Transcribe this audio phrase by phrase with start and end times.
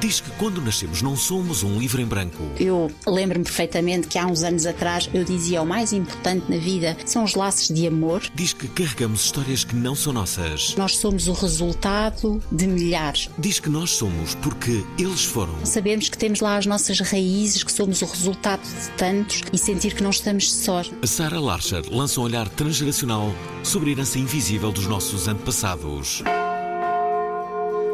[0.00, 2.42] Diz que quando nascemos não somos um livro em branco.
[2.58, 6.96] Eu lembro-me perfeitamente que há uns anos atrás eu dizia o mais importante na vida
[7.04, 8.22] são os laços de amor.
[8.34, 10.74] Diz que carregamos histórias que não são nossas.
[10.76, 13.30] Nós somos o resultado de milhares.
[13.38, 15.54] Diz que nós somos porque eles foram.
[15.64, 19.94] Sabemos que temos lá as nossas raízes, que somos o resultado de tantos e sentir
[19.94, 20.90] que não estamos sós.
[21.02, 26.22] A Sarah Larcher lança um olhar transgeracional sobre a herança invisível dos nossos antepassados.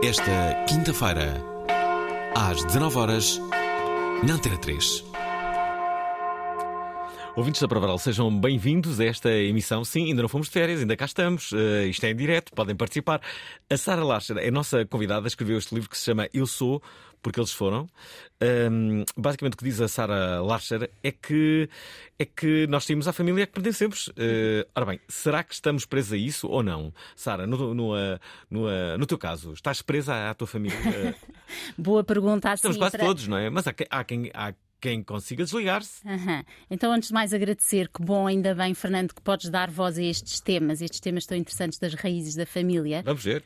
[0.02, 1.44] Esta quinta-feira,
[2.34, 3.40] às 19 horas,
[4.26, 5.04] na Antena 3.
[7.36, 9.84] Ouvintes da Provaral, sejam bem-vindos a esta emissão.
[9.84, 11.52] Sim, ainda não fomos de férias, ainda cá estamos.
[11.52, 13.20] Uh, isto é em direto, podem participar.
[13.68, 16.82] A Sara Larcher é a nossa convidada, escreveu este livro que se chama Eu Sou,
[17.22, 17.88] porque eles foram.
[18.42, 21.68] Um, basicamente o que diz a Sara Larcher é que,
[22.18, 24.08] é que nós temos a família que pertencemos.
[24.08, 26.92] Uh, ora bem, será que estamos presos a isso ou não?
[27.14, 28.18] Sara, no, no, uh,
[28.50, 31.16] no, no teu caso, estás presa à tua família?
[31.76, 32.52] Boa pergunta.
[32.54, 33.48] estamos assim, quase para- todos, não é?
[33.50, 36.06] Mas há, quem- há quem, há quem consiga desligar-se.
[36.08, 36.42] Aham.
[36.70, 37.88] Então, antes de mais, agradecer.
[37.88, 41.36] Que bom, ainda bem, Fernando, que podes dar voz a estes temas, estes temas tão
[41.36, 43.02] interessantes das raízes da família.
[43.04, 43.44] Vamos ver.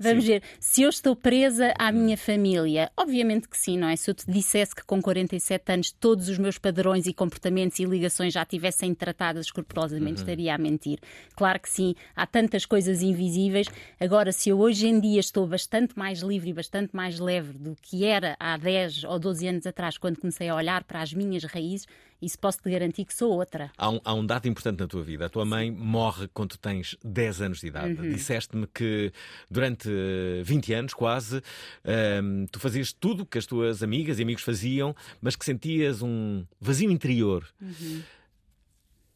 [0.00, 0.42] Vamos ver.
[0.58, 3.96] Se eu estou presa à minha família, obviamente que sim, não é?
[3.96, 7.84] Se eu te dissesse que com 47 anos todos os meus padrões e comportamentos e
[7.84, 10.98] ligações já tivessem tratadas escrupulosamente, estaria a mentir.
[11.34, 13.68] Claro que sim, há tantas coisas invisíveis.
[14.00, 17.76] Agora, se eu hoje em dia estou bastante mais livre e bastante mais leve do
[17.80, 21.44] que era há 10 ou 12 anos atrás, quando comecei a olhar para as minhas
[21.44, 21.86] raízes,
[22.20, 23.70] isso posso te garantir que sou outra.
[23.76, 25.26] Há um, há um dado importante na tua vida.
[25.26, 28.00] A tua mãe morre quando tens 10 anos de idade.
[28.00, 28.12] Uhum.
[28.12, 29.12] Disseste-me que
[29.50, 31.42] durante eh, 20 anos, quase,
[31.84, 36.02] ehm, tu fazias tudo o que as tuas amigas e amigos faziam, mas que sentias
[36.02, 37.46] um vazio interior.
[37.60, 38.02] Uhum.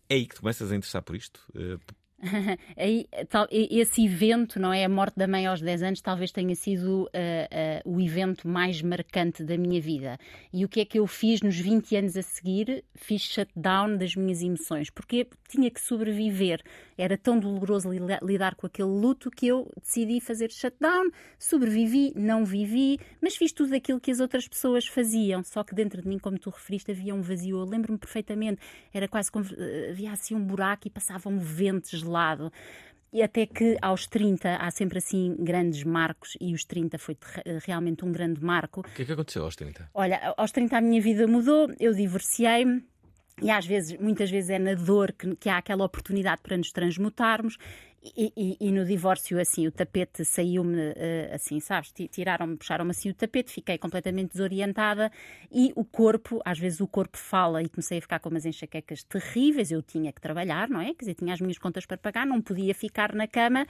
[0.08, 1.40] É aí que tu começas a interessar por isto?
[2.76, 4.84] Eh, Aí, tal- e- esse evento, não é?
[4.84, 8.82] A morte da mãe aos 10 anos, talvez tenha sido ah, ah, o evento mais
[8.82, 10.18] marcante da minha vida.
[10.52, 12.84] E o que é que eu fiz nos 20 anos a seguir?
[12.94, 16.62] Fiz shutdown das minhas emoções, porque tinha que sobreviver.
[17.00, 21.10] Era tão doloroso li- lidar com aquele luto que eu decidi fazer shutdown.
[21.38, 25.42] Sobrevivi, não vivi, mas fiz tudo aquilo que as outras pessoas faziam.
[25.42, 27.58] Só que dentro de mim, como tu referiste, havia um vazio.
[27.58, 28.60] Eu lembro-me perfeitamente,
[28.92, 32.52] era quase como eh, havia assim um buraco e passava um vento gelado.
[33.12, 37.42] E até que aos 30 há sempre assim grandes marcos, e os 30 foi ter-
[37.66, 38.80] realmente um grande marco.
[38.80, 39.90] o que é que aconteceu aos 30?
[39.92, 42.84] Olha, aos 30 a minha vida mudou, eu divorciei-me.
[43.42, 46.70] E às vezes, muitas vezes é na dor que, que há aquela oportunidade para nos
[46.72, 47.56] transmutarmos.
[48.16, 51.92] E, e- e no divórcio, assim, o tapete saiu-me, eh, assim, sabes?
[51.92, 55.12] Ti- Tiraram-me, puxaram-me assim o tapete, fiquei completamente desorientada.
[55.52, 59.02] E o corpo, às vezes o corpo fala e comecei a ficar com umas enxaquecas
[59.02, 59.70] terríveis.
[59.70, 60.94] Eu tinha que trabalhar, não é?
[60.94, 63.66] Quer dizer, tinha as minhas contas para pagar, não podia ficar na cama.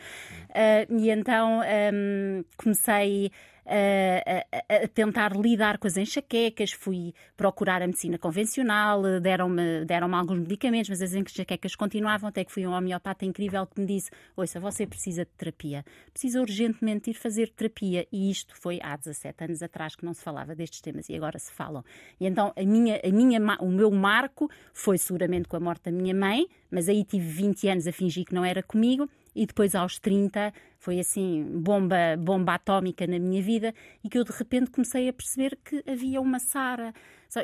[0.50, 1.60] Ah, e então
[1.92, 3.32] hum, comecei
[3.66, 10.14] a, a- tentar lidar com as enxaquecas, fui procurar a medicina convencional, eh, deram-me deram
[10.14, 14.10] alguns medicamentos, mas as enxaquecas continuavam, até que fui um homeopata incrível que me disse:
[14.36, 18.06] Ouça, você precisa de terapia, precisa urgentemente ir fazer terapia.
[18.12, 21.38] E isto foi há 17 anos atrás que não se falava destes temas e agora
[21.38, 21.84] se falam.
[22.18, 25.92] E então a minha, a minha, o meu marco foi seguramente com a morte da
[25.92, 29.74] minha mãe, mas aí tive 20 anos a fingir que não era comigo e depois
[29.74, 34.70] aos 30 foi assim bomba bomba atómica na minha vida e que eu de repente
[34.70, 36.92] comecei a perceber que havia uma Sara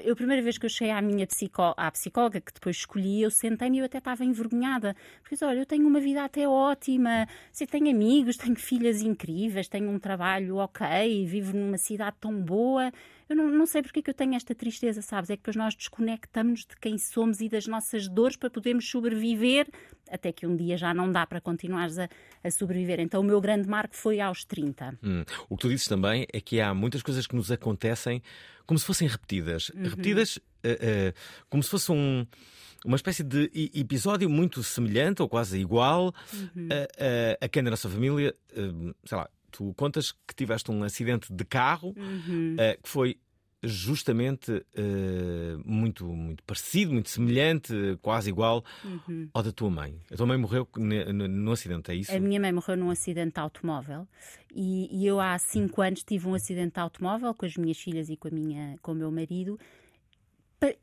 [0.04, 3.22] Eu, a primeira vez que eu cheguei à minha psicó à psicóloga, que depois escolhi,
[3.22, 4.96] eu sentei-me e eu até estava envergonhada.
[5.20, 9.68] Porque, disse, olha, eu tenho uma vida até ótima, sei, tenho amigos, tenho filhas incríveis,
[9.68, 12.90] tenho um trabalho ok, vivo numa cidade tão boa.
[13.28, 15.30] Eu não, não sei porque é que eu tenho esta tristeza, sabes?
[15.30, 19.66] É que depois nós desconectamos de quem somos e das nossas dores para podermos sobreviver
[20.10, 22.08] até que um dia já não dá para continuares a,
[22.44, 23.00] a sobreviver.
[23.00, 24.98] Então o meu grande marco foi aos 30.
[25.02, 25.24] Hum.
[25.48, 28.22] O que tu dizes também é que há muitas coisas que nos acontecem
[28.64, 29.70] como se fossem repetidas.
[29.70, 29.82] Uhum.
[29.82, 31.12] Repetidas uh, uh,
[31.48, 32.24] como se fosse um,
[32.84, 36.68] uma espécie de episódio muito semelhante ou quase igual Uhum.
[36.70, 40.82] a, a, a quem da nossa família, uh, sei lá, tu contas que tiveste um
[40.82, 42.56] acidente de carro Uhum.
[42.82, 43.18] que foi
[43.62, 47.72] justamente uh, muito, muito parecido, muito semelhante,
[48.02, 49.28] quase igual Uhum.
[49.32, 49.98] ao da tua mãe.
[50.12, 52.14] A tua mãe morreu no acidente, é isso?
[52.14, 54.06] A minha mãe morreu num acidente de automóvel
[54.54, 58.08] e, e, eu há cinco anos tive um acidente de automóvel com as minhas filhas
[58.08, 59.58] e com, a minha, com o meu marido.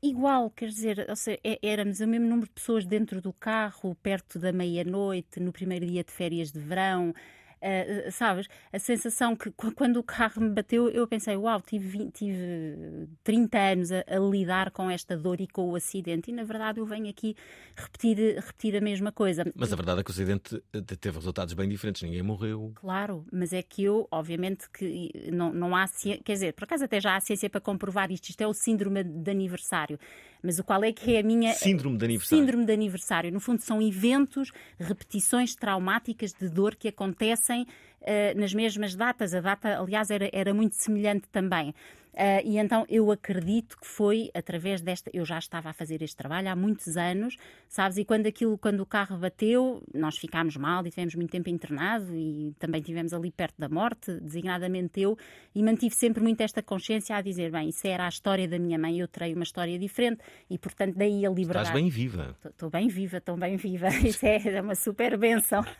[0.01, 4.37] Igual, quer dizer, seja, é, éramos o mesmo número de pessoas dentro do carro, perto
[4.37, 7.13] da meia-noite, no primeiro dia de férias de verão.
[7.63, 12.11] Uh, sabes, a sensação que quando o carro me bateu, eu pensei, uau, tive, 20,
[12.11, 16.43] tive 30 anos a, a, lidar com esta dor e com o acidente, e na
[16.43, 17.37] verdade eu venho aqui
[17.73, 19.45] repetir, repetir a mesma coisa.
[19.55, 20.61] Mas a verdade é que o acidente
[20.99, 22.73] teve resultados bem diferentes, ninguém morreu.
[22.75, 26.83] Claro, mas é que eu, obviamente, que não, não há ciência, quer dizer, por acaso
[26.83, 29.97] até já há ciência para comprovar isto, isto é o síndrome de aniversário.
[30.45, 31.53] Mas o qual é que é a minha.
[31.53, 32.43] Síndrome de aniversário.
[32.43, 33.31] Síndrome de aniversário.
[33.31, 39.33] No fundo, são eventos, repetições traumáticas de dor que acontecem uh, nas mesmas datas.
[39.33, 41.73] A data, aliás, era, era muito semelhante também.
[42.13, 45.09] Uh, e então eu acredito que foi através desta.
[45.13, 47.35] Eu já estava a fazer este trabalho há muitos anos,
[47.67, 47.97] sabes?
[47.97, 52.15] E quando aquilo, quando o carro bateu, nós ficámos mal e tivemos muito tempo internado
[52.15, 55.17] e também tivemos ali perto da morte, designadamente eu,
[55.55, 58.77] e mantive sempre muito esta consciência a dizer: bem, isso era a história da minha
[58.77, 61.67] mãe, eu terei uma história diferente e, portanto, daí a liberdade.
[61.67, 62.37] Estás bem viva.
[62.45, 63.89] Estou bem viva, estou bem viva.
[64.03, 65.63] Isso é, é uma super benção.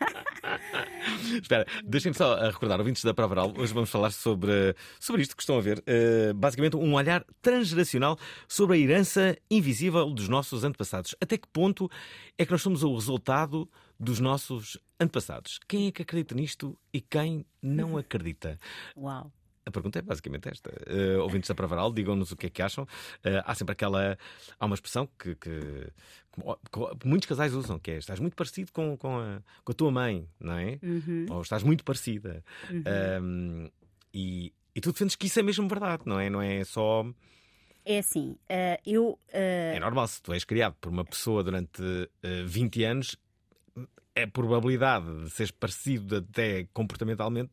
[1.42, 5.42] Espera, deixem-me só recordar, ouvintes da Prova Oral, hoje vamos falar sobre, sobre isto que
[5.42, 5.80] estão a ver.
[5.80, 8.18] Uh, basicamente, um olhar transgeracional
[8.48, 11.16] sobre a herança invisível dos nossos antepassados.
[11.20, 11.90] Até que ponto
[12.38, 15.60] é que nós somos o resultado dos nossos antepassados?
[15.68, 18.60] Quem é que acredita nisto e quem não acredita?
[18.96, 19.32] Uau!
[19.66, 20.70] A pergunta é basicamente esta.
[20.70, 22.84] Uh, ouvintes da Pravaral, digam-nos o que é que acham.
[22.84, 24.18] Uh, há sempre aquela.
[24.60, 25.60] Há uma expressão que, que,
[26.72, 29.92] que, muitos casais usam, que é estás muito parecido com, com, a, com a tua
[29.92, 30.80] mãe, não é?
[30.84, 31.26] Uhum.
[31.30, 32.44] Ou estás muito parecida.
[32.70, 32.84] Uhum.
[33.24, 33.70] Um,
[34.14, 36.30] e, e tu defendes que isso é mesmo verdade, não é?
[36.30, 37.06] Não é só.
[37.86, 39.20] É assim, uh, eu.
[39.30, 41.82] É normal, se tu és criado por uma pessoa durante
[42.46, 43.18] 20 anos,
[44.16, 47.52] a probabilidade de seres parecido até comportamentalmente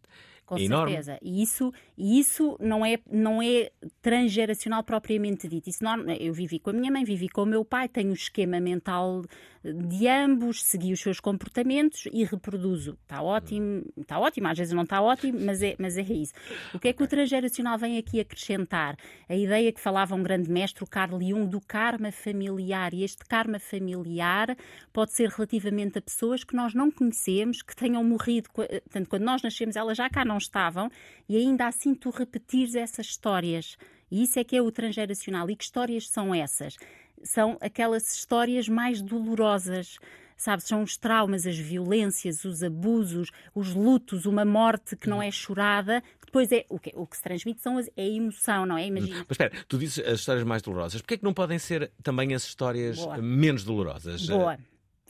[0.50, 0.92] com enorme.
[0.92, 1.18] certeza.
[1.22, 3.70] E isso, e isso não, é, não é
[4.02, 5.70] transgeracional propriamente dito.
[5.70, 8.14] Isso não, eu vivi com a minha mãe, vivi com o meu pai, tenho o
[8.14, 9.22] esquema mental
[9.62, 12.98] de ambos, segui os seus comportamentos e reproduzo.
[13.02, 16.32] Está ótimo, está ótimo, às vezes não está ótimo, mas é, mas é isso.
[16.74, 18.96] O que é que o transgeracional vem aqui acrescentar?
[19.28, 22.92] A ideia que falava um grande mestre, o Carl Jung, do karma familiar.
[22.94, 24.56] E este karma familiar
[24.92, 28.48] pode ser relativamente a pessoas que nós não conhecemos, que tenham morrido.
[28.50, 30.90] Portanto, quando nós nascemos, elas já cá não estavam
[31.28, 33.76] e ainda assim tu repetires essas histórias.
[34.10, 35.48] E isso é que é o transgeracional.
[35.48, 36.76] E que histórias são essas?
[37.22, 39.98] São aquelas histórias mais dolorosas.
[40.36, 45.30] Sabes, são os traumas, as violências, os abusos, os lutos, uma morte que não é
[45.30, 46.02] chorada.
[46.24, 48.86] Depois é o que, o que se transmite são as, é a emoção, não é?
[48.86, 49.16] Imagina.
[49.16, 51.02] Mas espera, tu dizes as histórias mais dolorosas.
[51.02, 53.18] Porquê é que não podem ser também as histórias Boa.
[53.18, 54.26] menos dolorosas?
[54.26, 54.58] Boa.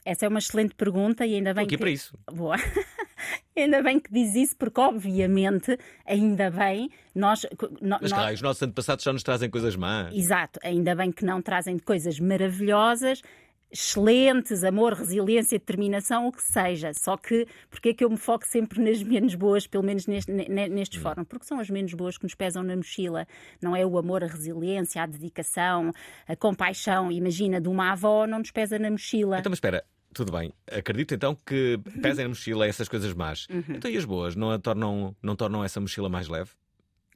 [0.04, 1.80] Essa é uma excelente pergunta e ainda bem Estou aqui que...
[1.80, 2.18] para isso.
[2.32, 2.56] Boa.
[3.56, 7.46] ainda bem que diz isso, porque obviamente, ainda bem, nós.
[8.00, 10.14] Mas claro, os nossos antepassados só nos trazem coisas más.
[10.14, 13.22] Exato, ainda bem que não trazem coisas maravilhosas.
[13.72, 16.92] Excelentes, amor, resiliência, determinação, o que seja.
[16.92, 20.32] Só que, porque é que eu me foco sempre nas menos boas, pelo menos neste,
[20.32, 21.02] nestes Hum.
[21.02, 21.28] fóruns?
[21.28, 23.28] Porque são as menos boas que nos pesam na mochila.
[23.62, 25.92] Não é o amor, a resiliência, a dedicação,
[26.26, 27.12] a compaixão.
[27.12, 29.38] Imagina, de uma avó não nos pesa na mochila.
[29.38, 30.52] Então, mas espera, tudo bem.
[30.70, 33.46] Acredito então que pesem na mochila essas coisas más.
[33.50, 33.76] Uhum.
[33.76, 34.34] Então e as boas?
[34.36, 36.50] Não, a tornam, não tornam essa mochila mais leve?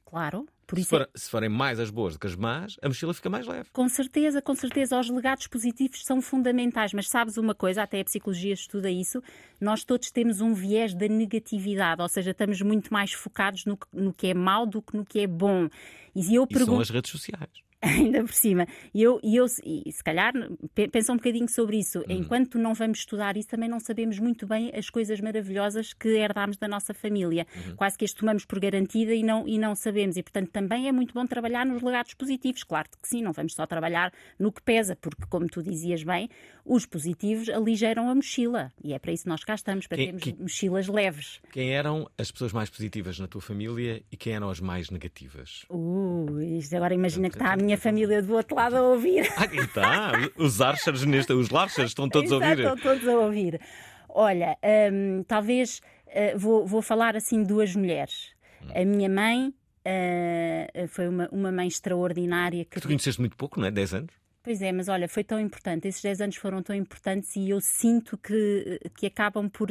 [0.05, 0.45] Claro.
[0.67, 2.87] Por Se, isso é- for- se forem mais as boas do que as más, a
[2.87, 3.69] mochila fica mais leve.
[3.71, 8.03] Com certeza, com certeza, os legados positivos são fundamentais, mas sabes uma coisa, até a
[8.05, 9.21] psicologia estuda isso,
[9.61, 13.85] nós todos temos um viés da negatividade, ou seja, estamos muito mais focados no, que-
[13.93, 15.67] no que é mau do que no que é bom.
[16.15, 17.49] E eu E são pergunto, as redes sociais.
[17.89, 20.33] ainda por cima, e eu, e eu e se calhar
[20.73, 22.03] pe- pensa um bocadinho sobre isso, Hum.
[22.09, 26.57] enquanto não vamos estudar isso, também não sabemos muito bem as coisas maravilhosas que herdámos
[26.57, 27.45] da nossa família.
[27.55, 27.75] Uhum.
[27.75, 30.91] Quase que as tomamos por garantida e não, e não sabemos, e portanto também é
[30.91, 34.61] muito bom trabalhar nos legados positivos, claro que sim, não vamos só trabalhar no que
[34.61, 36.29] pesa, porque como tu dizias bem,
[36.65, 40.05] os positivos aligeram a mochila, e é para isso que nós cá estamos, para Quem-
[40.07, 41.39] termos quem- mochilas leves.
[41.51, 45.65] Quem eram as pessoas mais positivas na tua família e quem eram as mais negativas?
[45.69, 49.25] Uh, isto agora imagina que está à minha minha família do outro lado a ouvir.
[49.37, 50.11] Ah, e tá.
[50.37, 52.63] Os Archers neste, os Larchers estão todos a Exato, ouvir.
[52.63, 53.61] Estão todos a ouvir.
[54.09, 54.57] Olha,
[54.91, 58.33] hum, talvez uh, vou, vou falar assim de duas mulheres.
[58.73, 63.67] A minha mãe uh, foi uma, uma mãe extraordinária que Tu conheceste muito pouco, não
[63.67, 63.71] é?
[63.71, 64.13] 10 anos?
[64.41, 65.87] Pois é, mas olha, foi tão importante.
[65.87, 69.69] Esses 10 anos foram tão importantes e eu sinto que, que acabam por,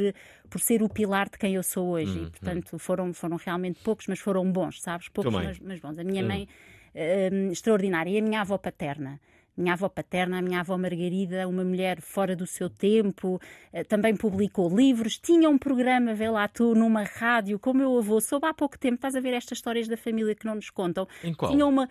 [0.51, 2.19] por ser o pilar de quem eu sou hoje.
[2.19, 5.09] Hum, E, portanto, foram, foram realmente poucos, mas foram bons, sabes?
[5.09, 5.97] Poucos, mas, mas bons.
[5.97, 6.49] A minha mãe,
[6.95, 8.11] hum, extraordinária.
[8.11, 9.21] E a minha avó paterna.
[9.57, 13.41] Minha avó paterna, a minha avó Margarida, uma mulher fora do seu tempo,
[13.73, 17.97] eh, também publicou livros, tinha um programa, vê lá tu, numa rádio, com o meu
[17.97, 20.71] avô, soube há pouco tempo, estás a ver estas histórias da família que não nos
[20.71, 21.07] contam.
[21.23, 21.53] Em qual?
[21.53, 21.89] Tinha uma,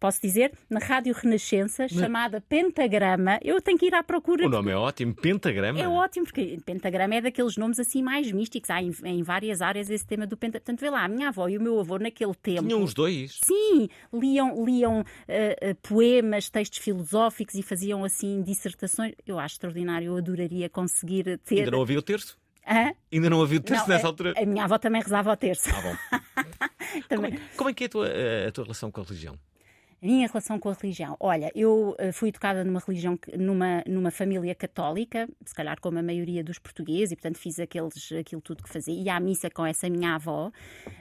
[0.00, 3.38] posso dizer, na Rádio Renascença, chamada Pentagrama.
[3.42, 4.46] Eu tenho que ir à procura.
[4.46, 5.78] O nome é ótimo, Pentagrama.
[5.78, 8.70] É ótimo, porque pentagrama é daqueles nomes assim mais místicos.
[8.70, 10.60] Há em, em várias áreas esse tema do pentagrama.
[10.64, 12.62] Portanto, vê lá, a minha avó e o meu avô naquele tempo.
[12.66, 13.38] Tinham os dois.
[13.44, 19.14] Sim, liam, liam eh, eh, poemas, textos filosóficos e faziam assim dissertações.
[19.26, 21.58] Eu acho extraordinário, eu adoraria conseguir ter.
[21.60, 22.38] Ainda não havia o terço?
[22.66, 22.92] Hã?
[23.12, 24.34] Ainda não havia o terço Não, nessa a- altura?
[24.36, 25.68] A minha avó também rezava ao terço.
[25.70, 25.96] Ah, bom.
[27.08, 27.34] Como Também.
[27.34, 28.08] é, como é que é a tua,
[28.48, 29.38] a tua relação com a religião?
[30.02, 31.14] Minha relação com a religião.
[31.20, 36.02] Olha, eu eh, fui educada numa religião, numa, numa família católica, se calhar como a
[36.02, 38.94] maioria dos portugueses, e portanto fiz aqueles, aquilo tudo que fazia.
[38.94, 40.50] Ia à missa com essa minha avó.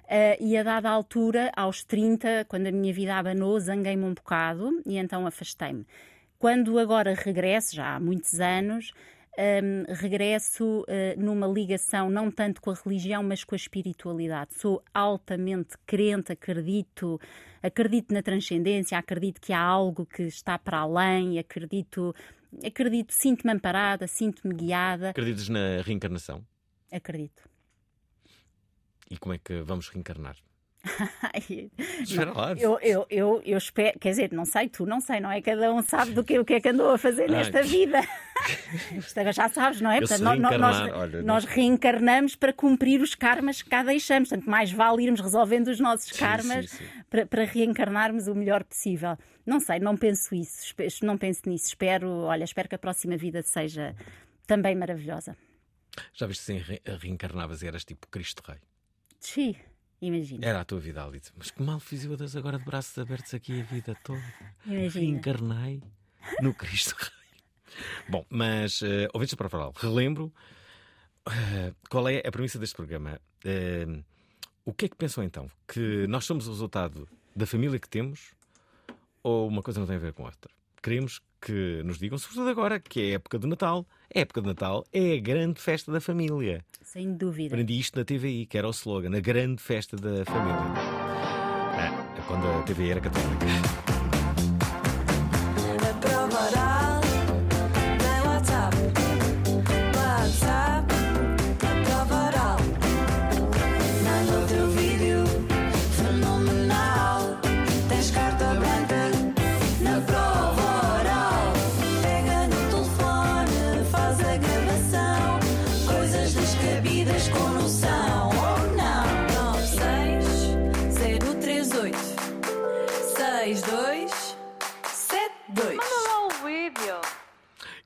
[0.08, 4.82] eh, e a dada altura, aos 30, quando a minha vida abanou, zanguei-me um bocado
[4.86, 5.86] e então afastei-me.
[6.38, 8.92] Quando agora regresso, já há muitos anos,
[9.64, 14.54] hum, regresso eh, numa ligação não tanto com a religião, mas com a espiritualidade.
[14.56, 17.20] Sou altamente crente, acredito,
[17.64, 22.14] acredito na transcendência, acredito que há algo que está para além, acredito,
[22.66, 26.46] acredito, sinto-me amparada, sinto-me guiada, Acreditas na reencarnação?
[26.92, 27.44] acredito.
[29.10, 30.36] E como é que vamos reencarnar?
[31.22, 31.70] Ai,
[32.02, 32.54] Espera lá.
[32.54, 35.42] Eu, eu, eu, eu espero, quer dizer, não sei, tu não sei, não é?
[35.42, 37.30] Cada um sabe do que, o que é que andou a fazer Ai.
[37.38, 38.00] nesta vida.
[38.98, 40.00] Isto agora já sabes, não é?
[40.22, 44.30] Nó- nós, olha, nós não- reencarnamos para cumprir os karmas que cá deixamos.
[44.30, 46.90] Portanto, mais vale irmos resolvendo os nossos karmas sim, sim.
[47.10, 49.18] Para, para reencarnarmos o melhor possível.
[49.46, 51.68] Não sei, não penso isso, não penso nisso.
[51.68, 53.96] Espero, olha, espero que a próxima vida seja
[54.48, 55.36] também maravilhosa.
[56.14, 58.58] Já viste se re- reencarnavas e eras tipo Cristo Rei?
[59.20, 59.56] Sim,
[60.02, 60.46] imagina.
[60.46, 61.32] Era a tua vida, Alice.
[61.38, 64.22] Mas que mal fiz eu das agora de braços abertos aqui a vida toda.
[64.66, 64.90] Imagina.
[64.90, 65.84] Reencarnei
[66.42, 67.42] no Cristo Rei.
[68.10, 70.34] Bom, mas, uh, ouvintes para falar, relembro
[71.30, 73.20] eh, qual é a premissa deste programa.
[73.44, 73.86] Eh,
[74.66, 75.50] o que é que pensam então?
[75.68, 78.32] Que nós somos o resultado da família que temos
[79.22, 80.52] ou uma coisa não tem a ver com a outra?
[80.82, 83.86] Queremos que nos digam, sobretudo agora, que é a época do Natal.
[84.14, 86.66] A época do Natal é a grande festa da família.
[86.82, 87.54] Sem dúvida.
[87.54, 90.58] Aprendi isto na TVI, que era o slogan, a grande festa da família.
[91.78, 93.99] Ah, é quando a TVI era católica.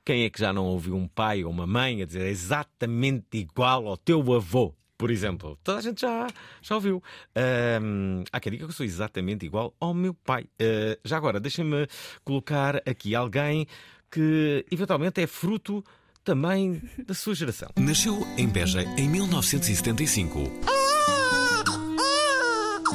[0.04, 3.86] Quem é que já não ouviu um pai ou uma mãe a dizer exatamente igual
[3.86, 4.74] ao teu avô?
[4.98, 6.26] Por exemplo, toda a gente já,
[6.60, 7.02] já ouviu.
[7.34, 10.46] Ahm, há quem diga que eu sou exatamente igual ao meu pai.
[10.60, 11.86] Ah, já agora, deixem-me
[12.22, 13.66] colocar aqui alguém
[14.10, 15.82] que eventualmente é fruto
[16.22, 17.70] também da sua geração.
[17.76, 20.38] Nasceu em Beja em 1975.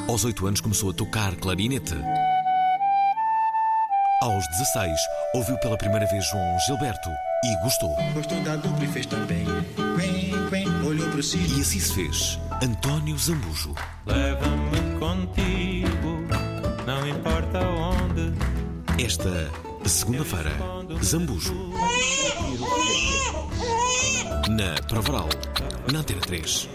[0.07, 1.95] Aos 8 anos começou a tocar clarinete.
[4.21, 4.99] Aos 16,
[5.33, 7.09] ouviu pela primeira vez João Gilberto
[7.45, 7.95] e gostou.
[8.13, 9.45] Gostou da dupla e fez também.
[9.95, 11.37] Quen, quen, olhou para si.
[11.37, 12.39] E assim se fez.
[12.61, 13.73] António Zambujo.
[14.05, 16.27] Leva-me contigo,
[16.85, 18.33] não importa onde.
[19.01, 19.49] Esta
[19.85, 20.51] segunda-feira,
[21.01, 21.53] Zambujo.
[24.49, 25.29] Na Provaral,
[25.93, 26.67] na Antena 3.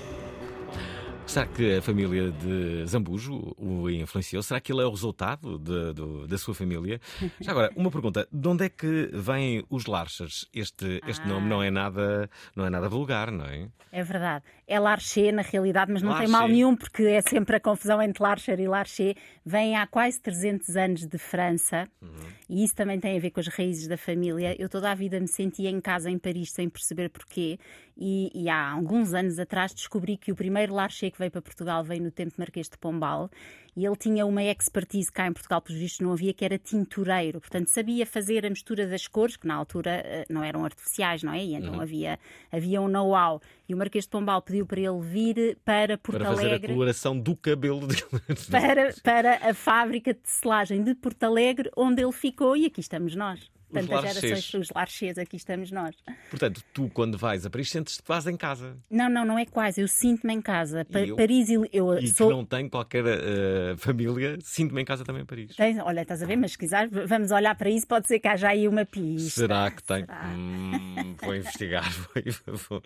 [1.34, 4.40] Será que a família de Zambujo o influenciou?
[4.40, 7.00] Será que ele é o resultado de- do- da sua família?
[7.40, 10.46] Já agora, uma pergunta: de onde é que vêm os Larchers?
[10.54, 13.66] Este, este nome não é, nada, não é nada vulgar, não é?
[13.90, 14.44] É verdade.
[14.66, 16.38] É Larcher, na realidade, mas não tem Larcher.
[16.38, 19.16] mal nenhum, porque é sempre a confusão entre Larcher e Larcher.
[19.44, 21.88] Vem há quase 300 anos de França
[22.48, 24.54] e isso também tem a ver com as raízes da família.
[24.58, 27.58] Eu toda a vida me sentia em casa em Paris sem perceber porquê.
[27.96, 31.84] E, e há alguns anos atrás descobri que o primeiro Larcher que veio para Portugal
[31.84, 33.30] veio no tempo de Marquês de Pombal
[33.76, 37.40] e ele tinha uma expertise cá em Portugal, pelos vistos não havia, que era tintureiro.
[37.40, 41.32] Portanto, sabia fazer a mistura das cores, que na altura eh, não eram artificiais, não
[41.32, 41.44] é?
[41.44, 42.18] E então havia,
[42.52, 43.40] havia um know-how.
[43.68, 46.72] E o Marquês de Pombal pediu para ele vir para Porto Para fazer a Alegre
[46.72, 48.02] coloração do cabelo dele.
[48.50, 53.16] para, para a fábrica de tecelagem de Porto Alegre, onde ele ficou, e aqui estamos
[53.16, 53.50] nós.
[53.80, 54.22] Tantas Larchês.
[54.22, 54.70] gerações, os
[55.18, 55.94] aqui estamos nós.
[56.30, 58.76] Portanto, tu, quando vais a Paris, sentes-te quase em casa.
[58.90, 60.84] Não, não, não é quase, eu sinto-me em casa.
[60.84, 61.16] Pa- eu?
[61.16, 62.28] Paris, e- eu E sou.
[62.28, 65.54] que não tem qualquer eh, família, sinto-me em casa também em Paris.
[65.56, 68.28] Tens- olha, estás a ver, mas se quiser, vamos olhar para isso, pode ser que
[68.28, 69.30] haja aí uma pista.
[69.40, 70.00] Será que tem?
[70.04, 70.26] Será?
[70.36, 71.84] Hum, vou investigar.
[72.46, 72.82] Vou, vou-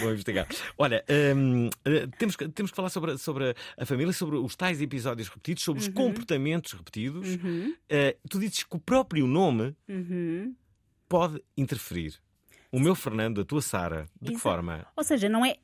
[0.00, 0.46] vou investigar.
[0.78, 1.04] Olha,
[1.36, 4.80] hum, eh, temos, que- temos que falar sobre, a- sobre a família, sobre os tais
[4.80, 5.94] episódios repetidos, sobre os Uhum.
[5.94, 7.28] comportamentos repetidos.
[7.88, 10.31] Eh, tu dizes que o próprio nome Uhum.
[11.08, 12.18] Pode interferir.
[12.74, 14.42] O meu Fernando, a tua Sara, de que Exato.
[14.42, 14.86] forma?
[14.96, 15.56] Ou seja, não é.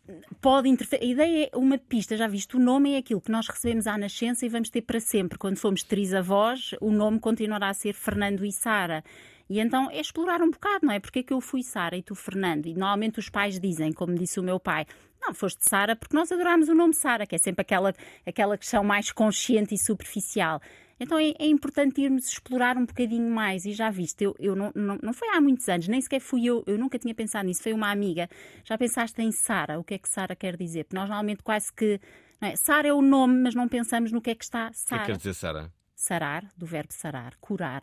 [0.42, 1.04] Pode interferir.
[1.04, 2.54] A ideia é uma pista, já viste?
[2.54, 5.38] O nome é aquilo que nós recebemos à nascença e vamos ter para sempre.
[5.38, 9.02] Quando fomos trisavós, o nome continuará a ser Fernando e Sara.
[9.48, 11.00] E então é explorar um bocado, não é?
[11.00, 12.66] Porque é que eu fui Sara e tu Fernando?
[12.66, 14.84] E normalmente os pais dizem, como disse o meu pai,
[15.18, 17.94] não, foste Sara porque nós adorámos o nome Sara, que é sempre aquela,
[18.26, 20.60] aquela questão mais consciente e superficial.
[21.00, 23.64] Então é, é importante irmos explorar um bocadinho mais.
[23.64, 26.44] E já viste, eu, eu não, não, não foi há muitos anos, nem sequer fui
[26.44, 28.28] eu, eu nunca tinha pensado nisso, foi uma amiga.
[28.64, 29.78] Já pensaste em Sara?
[29.78, 30.84] O que é que Sara quer dizer?
[30.84, 32.00] Porque nós normalmente quase que.
[32.40, 32.56] é?
[32.56, 34.72] Sara é o nome, mas não pensamos no que é que está O que é
[34.72, 35.04] que Sara.
[35.06, 35.72] quer dizer, Sara?
[35.94, 37.82] Sarar, do verbo sarar, curar.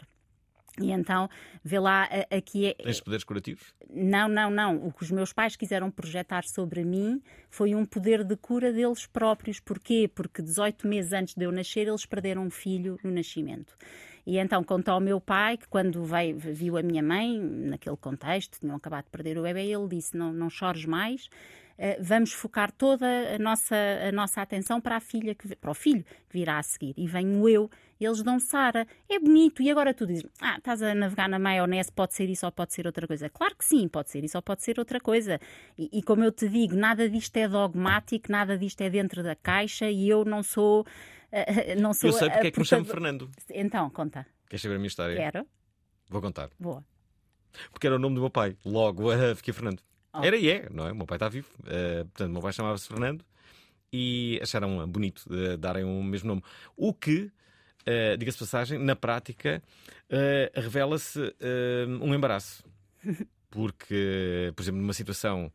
[0.81, 1.29] E então,
[1.63, 2.73] vê lá, aqui é.
[2.73, 3.73] Tens poderes curativos?
[3.89, 4.75] Não, não, não.
[4.85, 9.05] O que os meus pais quiseram projetar sobre mim foi um poder de cura deles
[9.05, 9.59] próprios.
[9.59, 10.09] Porquê?
[10.13, 13.75] Porque 18 meses antes de eu nascer, eles perderam um filho no nascimento.
[14.25, 18.59] E então contou ao meu pai que quando veio, viu a minha mãe, naquele contexto,
[18.59, 21.29] tinham acabado de perder o bebê, ele disse: Não, não chores mais.
[21.77, 23.05] Eh, Vamos focar toda
[23.35, 26.63] a nossa, a nossa atenção para a filha, que, para o filho que virá a
[26.63, 26.93] seguir.
[26.97, 28.87] E venho eu, eles dão Sara.
[29.09, 29.61] É bonito.
[29.61, 32.73] E agora tu dizes: Ah, estás a navegar na maionese, pode ser isso ou pode
[32.73, 33.29] ser outra coisa.
[33.29, 35.39] Claro que sim, pode ser isso ou pode ser outra coisa.
[35.77, 39.35] E, e como eu te digo, nada disto é dogmático, nada disto é dentro da
[39.35, 40.85] caixa e eu não sou.
[41.31, 43.29] eh, não sou Eu sei porque é que me chamo Fernando.
[43.49, 44.25] Então, conta.
[44.49, 45.15] Queres saber a minha história?
[45.15, 45.45] Quero.
[46.09, 46.49] Vou contar.
[46.59, 46.85] Boa.
[47.71, 48.55] Porque era o nome do meu pai.
[48.65, 49.81] Logo, fiquei Fernando.
[50.17, 50.23] Oh.
[50.23, 50.91] Era e é, não é?
[50.91, 51.49] O meu pai está vivo.
[51.65, 53.23] Eh, portanto, o meu pai chamava-se Fernando
[53.95, 56.43] e acharam bonito eh, darem o mesmo nome.
[56.75, 57.31] O que,
[57.85, 59.63] eh, diga-se passagem, na prática
[60.09, 61.19] eh, revela-se
[62.01, 62.63] um embaraço.
[63.49, 65.49] Porque, por exemplo, numa situação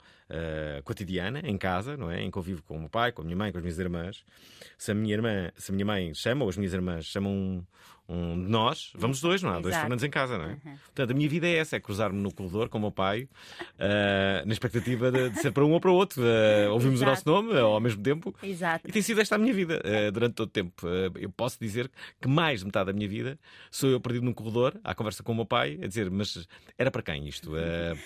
[0.85, 2.23] cotidiana, em casa, não é?
[2.23, 3.79] Em que eu vivo com o meu pai, com a minha mãe, com as minhas
[3.79, 4.25] irmãs,
[4.79, 7.65] se a minha irmã, se a minha mãe chama, ou as minhas irmãs chamam um,
[8.11, 9.55] um de nós, vamos dois, não há?
[9.55, 9.83] Dois Exato.
[9.83, 10.57] Fernandes em casa, não é?
[10.87, 13.29] Portanto, a minha vida é essa, é cruzar-me no corredor com o meu pai,
[13.79, 16.23] eh, na expectativa de, de ser para um ou para o outro.
[16.25, 17.11] Eh, ouvimos Exato.
[17.11, 18.35] o nosso nome eh, ao mesmo tempo.
[18.43, 18.89] Exato.
[18.89, 20.87] E tem sido esta a minha vida eh, durante todo o tempo.
[20.87, 21.89] Eh, eu posso dizer
[22.21, 23.39] que mais de metade da minha vida
[23.71, 26.91] sou eu perdido num corredor, à conversa com o meu pai, a dizer, mas era
[26.91, 27.53] para quem isto?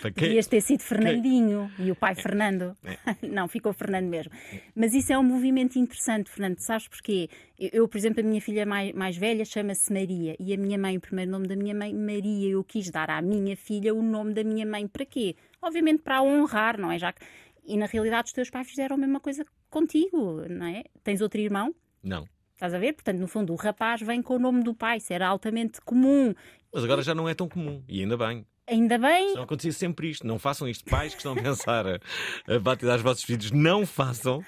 [0.02, 0.28] Para quem?
[0.28, 2.76] Devias ter sido Fernandinho e o pai Fernando.
[2.84, 2.98] É.
[3.26, 4.32] Não, ficou Fernando mesmo.
[4.74, 6.58] Mas isso é um movimento interessante, Fernando.
[6.58, 7.28] Sabes porquê?
[7.58, 10.76] Eu, eu, por exemplo, a minha filha mais, mais velha chama-se Maria e a minha
[10.76, 12.50] mãe, o primeiro nome da minha mãe, Maria.
[12.50, 14.86] Eu quis dar à minha filha o nome da minha mãe.
[14.88, 15.36] Para quê?
[15.62, 16.98] Obviamente para a honrar, não é?
[16.98, 17.24] Já que...
[17.66, 20.84] E na realidade os teus pais fizeram a mesma coisa contigo, não é?
[21.02, 21.74] Tens outro irmão?
[22.02, 22.28] Não.
[22.52, 22.92] Estás a ver?
[22.92, 24.98] Portanto, no fundo, o rapaz vem com o nome do pai.
[24.98, 26.34] Isso era altamente comum.
[26.72, 28.46] Mas agora já não é tão comum, e ainda bem.
[28.66, 30.26] Ainda bem, Não acontecia sempre isto.
[30.26, 30.84] Não façam isto.
[30.88, 34.42] Pais que estão a pensar a, batizar os vossos filhos, não façam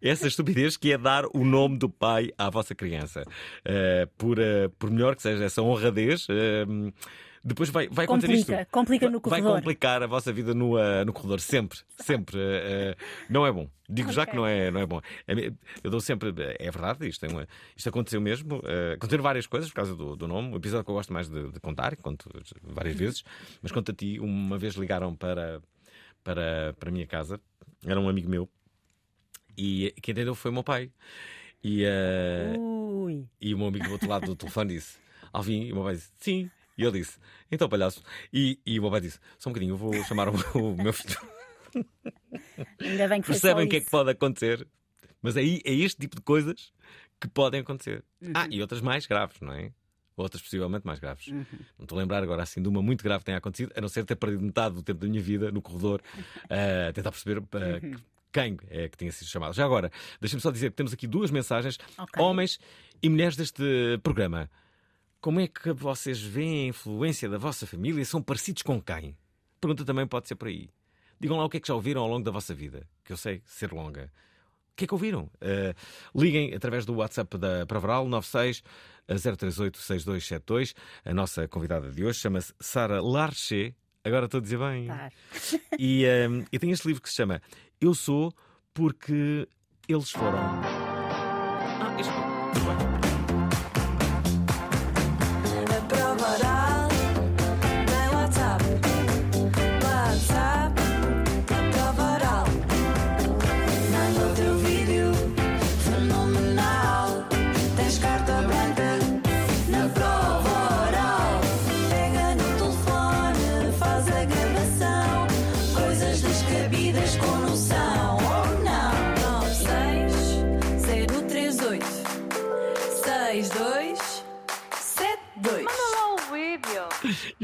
[0.00, 3.22] essa estupidez que é dar o nome do pai à vossa criança.
[3.64, 6.26] Eh, por, eh, por melhor que seja essa honradez.
[6.30, 6.64] eh,
[7.42, 8.46] depois vai, vai acontecer isto.
[8.52, 9.56] Complica, complica no Vai corredor.
[9.56, 12.36] complicar a vossa vida no, eh, no corredor, sempre, sempre.
[12.38, 12.96] eh,
[13.28, 13.68] não é bom.
[13.88, 14.30] Digo já Ok.
[14.32, 15.00] que não é, não é bom.
[15.26, 15.32] É
[15.82, 16.34] Eu dou sempre.
[16.58, 18.60] É verdade, isto, é uma- isto aconteceu mesmo.
[18.64, 20.52] eh, aconteceram várias coisas por causa do, do nome.
[20.52, 22.28] O episódio que eu gosto mais de, de contar, conto
[22.62, 23.24] várias vezes,
[23.62, 24.20] mas conto a ti.
[24.20, 25.60] Uma vez ligaram para,
[26.22, 27.40] para, para a minha casa,
[27.86, 28.48] era um amigo meu,
[29.56, 30.90] e quem entendeu foi o meu pai.
[31.64, 31.84] E,
[32.58, 33.26] Ui.
[33.40, 34.98] e o meu amigo do outro lado do telefone disse:
[35.32, 36.50] Alvin, e o meu pai disse: Sim.
[36.78, 37.18] E ele disse:
[37.50, 38.02] Então, palhaço.
[38.32, 40.92] E, e o meu pai disse: Só um bocadinho, eu vou chamar o, o meu
[40.92, 41.16] filho.
[42.80, 44.66] Ainda bem que Percebem o que é que pode acontecer?
[45.22, 46.72] Mas aí é este tipo de coisas
[47.20, 48.04] que podem acontecer.
[48.34, 49.72] Ah, e outras mais graves, não é?
[50.16, 51.28] Outras possivelmente mais graves.
[51.28, 51.44] Não
[51.82, 54.04] estou a lembrar agora assim de uma muito grave que tenha acontecido, a não ser
[54.04, 56.02] ter perdido metade do tempo da minha vida no corredor
[56.48, 57.96] eh, a tentar perceber eh, que-
[58.32, 59.52] quem é que tinha sido chamado.
[59.54, 62.22] Já agora, deixa-me só dizer que temos aqui duas mensagens, Ok.
[62.22, 62.58] homens
[63.02, 63.62] e mulheres deste
[64.02, 64.48] programa.
[65.20, 68.02] Como é que vocês veem a influência da vossa família?
[68.06, 69.14] São parecidos com quem?
[69.60, 70.70] Pergunta também pode ser por aí.
[71.20, 73.18] Digam lá o que é que já ouviram ao longo da vossa vida, que eu
[73.18, 74.10] sei ser longa.
[74.74, 75.24] que é que ouviram?
[75.24, 78.62] Uh, liguem através do WhatsApp da Provaral 96
[79.06, 80.74] 038 6272.
[81.04, 83.74] A nossa convidada de hoje chama-se Sara Larcher.
[84.02, 84.86] Agora estou a dizer bem.
[84.86, 85.14] Claro.
[85.78, 87.42] E, um, e tem este livro que se chama
[87.78, 88.32] Eu Sou
[88.72, 89.46] Porque
[89.86, 90.79] Eles Foram.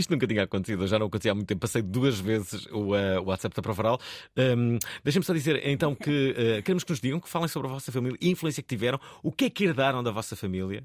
[0.06, 1.60] Isto nunca tinha acontecido, já não acontecia há muito tempo.
[1.60, 4.00] Passei duas vezes o, uh, WhatsApp da Provaral.
[4.36, 7.72] Um, Deixem-me só dizer então que uh, queremos que nos digam, que falem sobre a
[7.72, 10.84] vossa família e a influência que tiveram, o que é que herdaram da vossa família,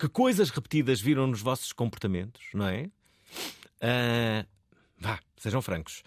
[0.00, 2.90] que coisas repetidas viram nos vossos comportamentos, não é?
[3.76, 4.44] Uh,
[4.98, 6.02] vá, sejam francos.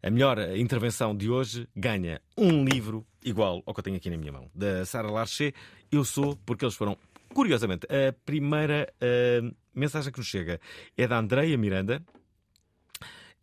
[0.00, 4.16] A melhor intervenção de hoje ganha um livro igual ao que eu tenho aqui na
[4.16, 5.52] minha mão, da Sara Larcher.
[5.90, 6.96] Eu sou porque eles foram.
[7.34, 10.60] Curiosamente, a primeira uh, mensagem que nos chega
[10.96, 12.00] é da Andreia Miranda.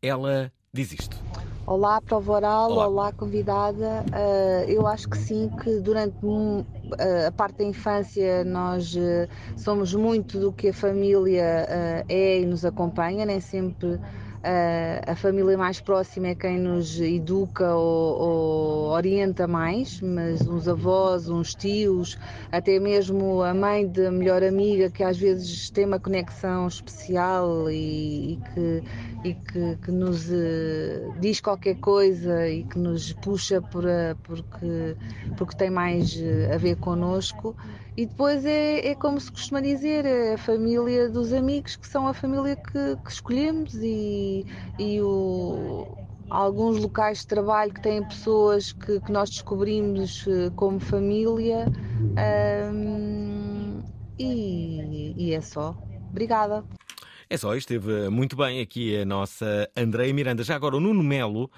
[0.01, 1.17] Ela diz isto.
[1.67, 2.87] Olá, prova oral, Olá.
[2.87, 4.03] olá, convidada.
[4.11, 6.65] Ah, eu acho que sim, que durante mu-
[6.97, 9.27] ah, a parte da infância nós ah,
[9.57, 11.67] somos muito do que a família
[12.09, 13.99] é e nos acompanha, nem sempre
[15.05, 21.29] a família mais próxima é quem nos educa ou, ou orienta mais, mas uns avós,
[21.29, 22.17] uns tios,
[22.51, 28.33] até mesmo a mãe da melhor amiga que às vezes tem uma conexão especial e,
[28.33, 28.83] e que
[29.23, 34.97] e que, que nos eh, diz qualquer coisa e que nos puxa por, a- porque,
[35.35, 37.55] porque tem mais eh, a ver connosco.
[37.97, 42.07] E depois é, é como se costuma dizer, é a família dos amigos, que são
[42.07, 44.45] a família que, que escolhemos e,
[44.79, 45.87] e o,
[46.29, 51.65] alguns locais de trabalho que têm pessoas que, que nós descobrimos eh, como família.
[52.17, 53.81] ahm,
[54.17, 55.75] e, e é só.
[56.09, 56.63] Obrigada.
[57.29, 60.43] É só, esteve muito bem aqui a nossa Andreia Miranda.
[60.43, 61.49] Já agora, o Nuno Melo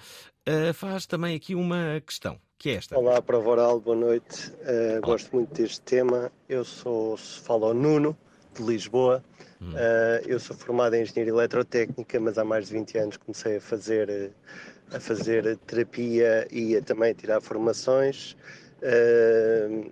[0.48, 2.98] uh, faz também aqui uma questão, que é esta.
[2.98, 4.50] Olá, Prova Oral, boa noite.
[4.62, 6.32] Uh, gosto muito deste tema.
[6.48, 8.18] Eu sou, falo Nuno,
[8.56, 9.22] de Lisboa.
[9.62, 13.62] Uh, eu sou formado em Engenharia Eletrotécnica, mas há mais de 20 anos comecei a
[13.62, 18.38] fazer, uh, a fazer terapia e a também tirar formações.
[18.82, 19.92] Uh,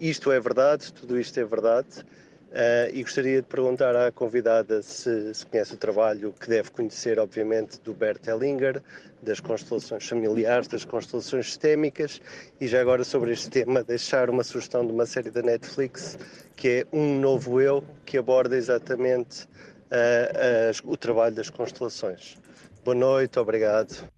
[0.00, 2.06] isto é verdade, tudo isto é verdade.
[2.54, 7.18] Uh, e gostaria de perguntar à convidada se, se conhece o trabalho que deve conhecer,
[7.18, 8.80] obviamente, do Bert Hellinger,
[9.20, 12.20] das constelações familiares, das constelações sistémicas,
[12.60, 16.16] e já agora sobre este tema, deixar uma sugestão de uma série da Netflix
[16.54, 19.46] que é Um Novo Eu, que aborda exatamente
[19.90, 22.38] uh, o trabalho das constelações.
[22.84, 24.08] Boa noite, obrigado.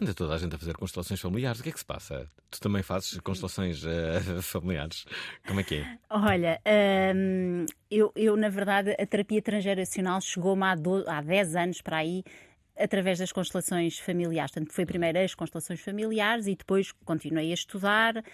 [0.00, 1.60] Anda toda a gente a fazer constelações familiares.
[1.60, 2.26] O que é que se passa?
[2.50, 5.04] Tu também fazes constelações uh, familiares?
[5.46, 5.98] Como é que é?
[6.08, 6.60] Olha,
[7.14, 10.72] hum, eu, eu, na verdade, a terapia transgeracional chegou-me há,
[11.06, 12.24] há 10 anos para aí,
[12.78, 14.52] através das constelações familiares.
[14.52, 18.24] Portanto, foi primeiro as constelações familiares e depois continuei a estudar.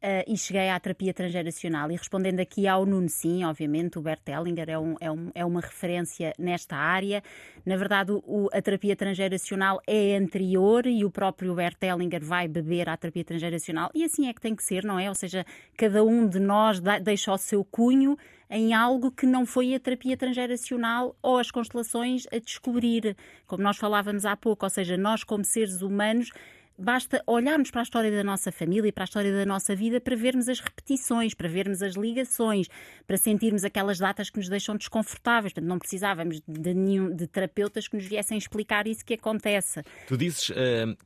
[0.00, 1.90] Eh, e cheguei à terapia transgeracional.
[1.90, 5.44] E respondendo aqui ao Nuno, sim, obviamente, o Bert Hellinger é, um- é um- é
[5.44, 7.22] uma referência nesta área.
[7.64, 12.88] Na verdade, o- a terapia transgeracional é anterior e o próprio Bert Hellinger vai beber
[12.88, 13.90] à terapia transgeracional.
[13.94, 15.08] E assim é que tem que ser, não é?
[15.08, 15.44] Ou seja,
[15.76, 18.16] cada um de nós deixa o seu cunho
[18.48, 23.16] em algo que não foi a terapia transgeracional ou as constelações a descobrir.
[23.46, 26.30] Como nós falávamos há pouco, ou seja, nós como seres humanos
[26.78, 30.00] Basta olharmos para a história da nossa família e para a história da nossa vida
[30.00, 32.68] para vermos as repetições, para vermos as ligações,
[33.06, 35.52] para sentirmos aquelas datas que nos deixam desconfortáveis.
[35.52, 39.82] Portanto, não precisávamos de, nenhum, de terapeutas que nos viessem explicar isso que acontece.
[40.06, 40.54] Tu dizes uh,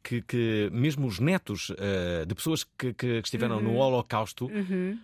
[0.03, 4.99] que, que mesmo os netos uh, de pessoas que, que estiveram no Holocausto Uhum.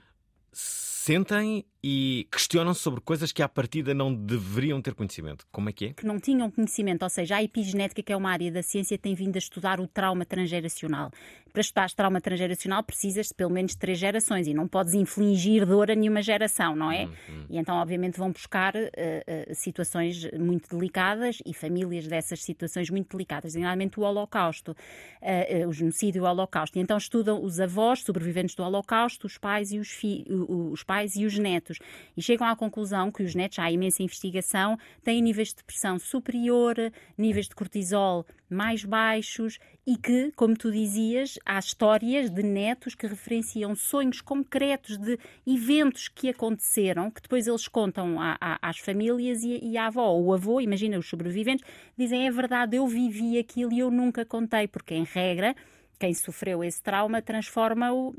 [0.52, 5.46] sentem e questionam-se sobre coisas que à partida não deveriam ter conhecimento.
[5.52, 5.92] Como é que é?
[5.92, 9.14] que não tinham conhecimento, ou seja, a epigenética, que é uma área da ciência, tem
[9.14, 11.12] vindo a estudar o trauma transgeracional.
[11.52, 15.90] Para estudar trauma transgeracional precisas de pelo menos três gerações e não podes infligir dor
[15.90, 17.08] a nenhuma geração, não é?
[17.48, 23.16] E então, obviamente, vão buscar eh, eh, situações muito delicadas e famílias dessas situações muito
[23.16, 24.76] delicadas, designadamente o Holocausto,
[25.22, 26.78] eh, o genocídio e o Holocausto.
[26.78, 29.96] E então estudam os avós sobreviventes do Holocausto, os pais e os,
[30.28, 31.75] os pais e os netos.
[31.78, 32.06] Netos.
[32.16, 36.76] E chegam à conclusão que os netos, há imensa investigação, têm níveis de depressão superior,
[37.16, 43.06] níveis de cortisol mais baixos e que, como tu dizias, há histórias de netos que
[43.06, 49.42] referenciam sonhos concretos de eventos que aconteceram, que depois eles contam a- a- às famílias
[49.42, 51.64] e, e à avó ou avô, imagina os sobreviventes,
[51.98, 55.54] dizem é verdade, eu vivi aquilo e eu nunca contei, porque em regra
[55.98, 58.14] quem sofreu esse trauma transforma-o,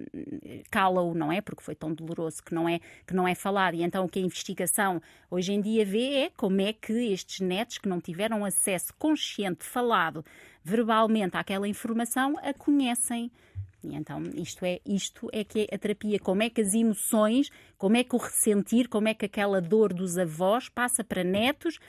[0.71, 1.41] cala-o, não é?
[1.41, 3.75] Porque foi tão doloroso que não é, que não é falado.
[3.75, 7.39] E então o que a investigação hoje em dia vê é como é que estes
[7.39, 10.25] netos que não tiveram acesso consciente, falado,
[10.63, 13.31] verbalmente àquela informação, a conhecem.
[13.83, 17.49] E então isto é, isto é que é a terapia, como é que as emoções,
[17.77, 21.79] como é que o ressentir, como é que aquela dor dos avós passa para netos,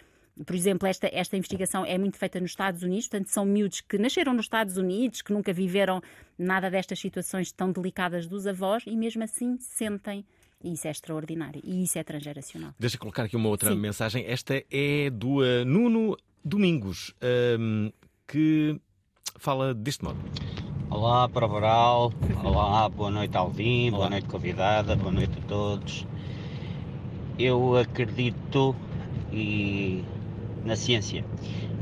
[0.45, 3.99] por exemplo, esta, esta investigação é muito feita nos Estados Unidos, portanto, são miúdos que
[3.99, 6.01] nasceram nos Estados Unidos, que nunca viveram
[6.39, 10.25] nada destas situações tão delicadas dos avós e mesmo assim sentem.
[10.63, 11.61] E isso é extraordinário.
[11.65, 12.75] E isso é transgeracional.
[12.79, 13.77] Deixa eu colocar aqui uma outra Sim.
[13.77, 14.25] mensagem.
[14.27, 17.15] Esta é do uh, Nuno Domingos,
[17.59, 17.93] um,
[18.27, 18.81] que
[19.39, 20.19] fala deste modo.
[20.91, 22.13] Olá, Prova Oral.
[22.43, 23.91] Olá, boa noite, Alvin.
[23.91, 24.97] Boa noite, convidada.
[24.97, 26.07] Boa noite a todos.
[27.39, 28.75] Eu acredito
[29.33, 30.05] e,
[30.69, 31.25] na ciência.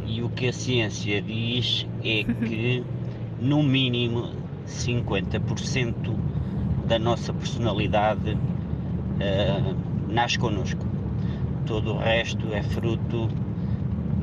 [0.07, 2.85] E o que a ciência diz é que,
[3.41, 4.31] no mínimo,
[4.67, 5.95] 50%
[6.87, 8.39] da nossa personalidade
[9.21, 9.75] eh,
[10.09, 10.87] nasce connosco.
[11.67, 13.29] Todo o resto é fruto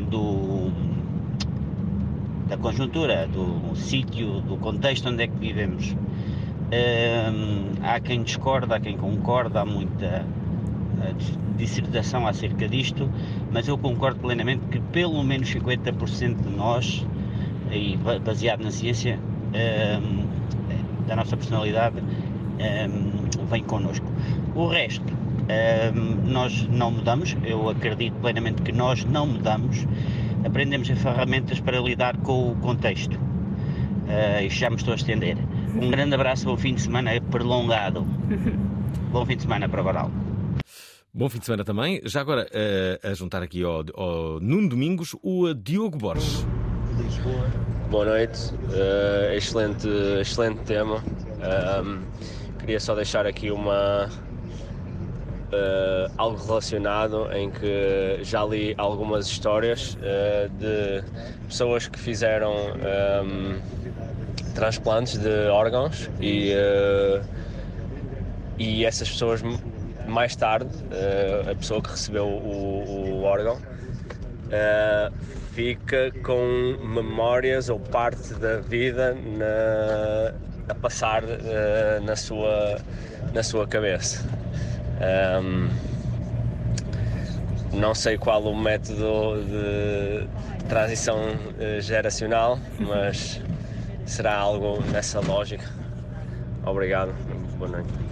[0.10, 0.72] do,
[2.48, 5.94] da conjuntura, do sítio, do contexto onde é que vivemos.
[6.72, 10.26] Hum, há quem discorda, há quem concorda, há muita
[11.58, 13.10] dissertação acerca disto,
[13.52, 17.06] mas eu concordo plenamente que pelo menos 50% de nós,
[17.72, 19.20] e ba- baseado na ciência,
[19.54, 20.26] hum,
[21.08, 24.06] da nossa personalidade, hum, vem connosco.
[24.56, 29.86] O resto, hum, nós não mudamos, eu acredito plenamente que nós não mudamos,
[30.46, 33.16] aprendemos as ferramentas para lidar com o contexto.
[34.04, 35.38] Uh, já me estou a estender.
[35.76, 38.06] Um grande abraço, bom fim de semana prolongado.
[39.12, 40.12] bom fim de semana para Varal.
[41.16, 42.02] Bom fim de semana também.
[42.06, 46.44] Já agora, uh, a juntar aqui ao, ao Nuno Domingos, o uh, Diogo Borges.
[47.92, 49.88] Boa noite, Uh, excelente,
[50.20, 51.04] excelente tema.
[51.84, 52.02] Um,
[52.58, 54.10] queria só deixar aqui uma
[55.54, 61.04] uh, algo relacionado em que já li algumas histórias uh, de
[61.48, 62.56] pessoas que fizeram
[63.24, 63.60] um,
[64.56, 67.24] transplantes de órgãos e, uh,
[68.58, 69.44] e essas pessoas
[70.08, 75.14] mais tarde, uh, a pessoa que recebeu o, o órgão, uh,
[75.54, 80.34] fica com memórias ou parte da vida na-
[80.70, 81.28] a passar uh,
[82.04, 82.80] na, sua,
[83.34, 84.26] na sua cabeça.
[85.42, 85.70] Um,
[87.74, 90.28] não sei qual o método de
[90.70, 91.18] transição
[91.82, 93.42] geracional, mas
[94.06, 95.66] será algo nessa lógica.
[96.64, 97.14] Obrigado,
[97.58, 98.03] boa noite.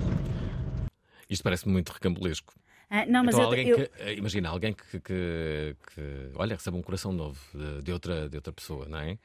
[1.32, 2.54] Isto parece-me muito recambulesco.
[2.90, 6.82] Ah, não, então, alguém eu- que, eh, imagina, alguém que, que- que, olha, recebe um
[6.82, 9.18] coração novo de, de outra, de outra pessoa, não é?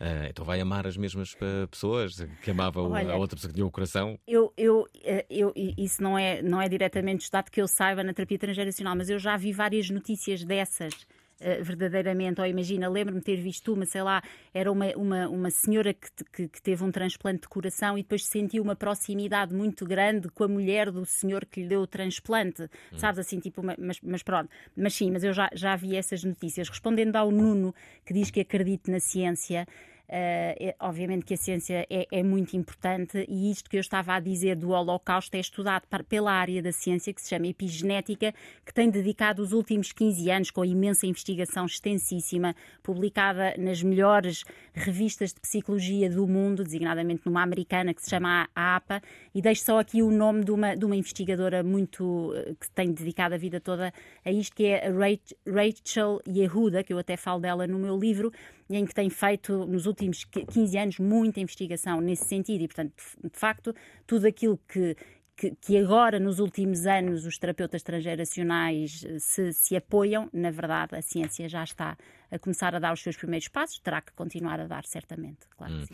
[0.00, 3.54] Ah, então vai amar as mesmas eh, pessoas que amava Olha, a outra pessoa que
[3.54, 4.18] tinha o coração.
[4.26, 8.12] Eu, eu, eh, eu, isso não é, não é diretamente estudado que eu saiba na
[8.12, 11.06] terapia transgeracional, mas eu já vi várias notícias dessas.
[11.40, 14.22] Eh, verdadeiramente, ou imagina, lembro-me ter visto uma, sei lá,
[14.54, 18.24] era uma, uma, uma senhora que, que, que teve um transplante de coração e depois
[18.26, 22.68] sentiu uma proximidade muito grande com a mulher do senhor que lhe deu o transplante,
[22.96, 26.22] sabes, assim, tipo, uma- mas, mas pronto, mas sim, mas eu já, já vi essas
[26.24, 26.68] notícias.
[26.68, 29.66] Respondendo ao Nuno, que diz que acredita na ciência,
[30.08, 34.20] É- obviamente que a ciência é, é muito importante e isto que eu estava a
[34.20, 38.32] dizer do Holocausto é estudado par- pela área da ciência que se chama epigenética,
[38.64, 45.32] que tem dedicado os últimos 15 anos com imensa investigação extensíssima, publicada nas melhores revistas
[45.32, 49.02] de psicologia do mundo, designadamente numa americana que se chama a APA,
[49.34, 52.92] e deixo só aqui o nome de uma, de uma investigadora muito eh, que tem
[52.92, 53.92] dedicado a vida toda
[54.24, 57.98] a isto, que é a Rach- Rachel Yehuda, que eu até falo dela no meu
[57.98, 58.32] livro,
[58.68, 63.38] em que tem feito nos últimos 15 anos muita investigação nesse sentido e, portanto, de
[63.38, 63.74] facto,
[64.06, 64.96] tudo aquilo que,
[65.36, 70.96] que, que agora, nos últimos anos, os terapeutas transgeracionais eh, se, se apoiam, na verdade,
[70.96, 71.96] a ciência já está
[72.30, 75.46] a começar a dar os seus primeiros passos, terá que continuar a dar, certamente.
[75.56, 75.84] Claro Hum.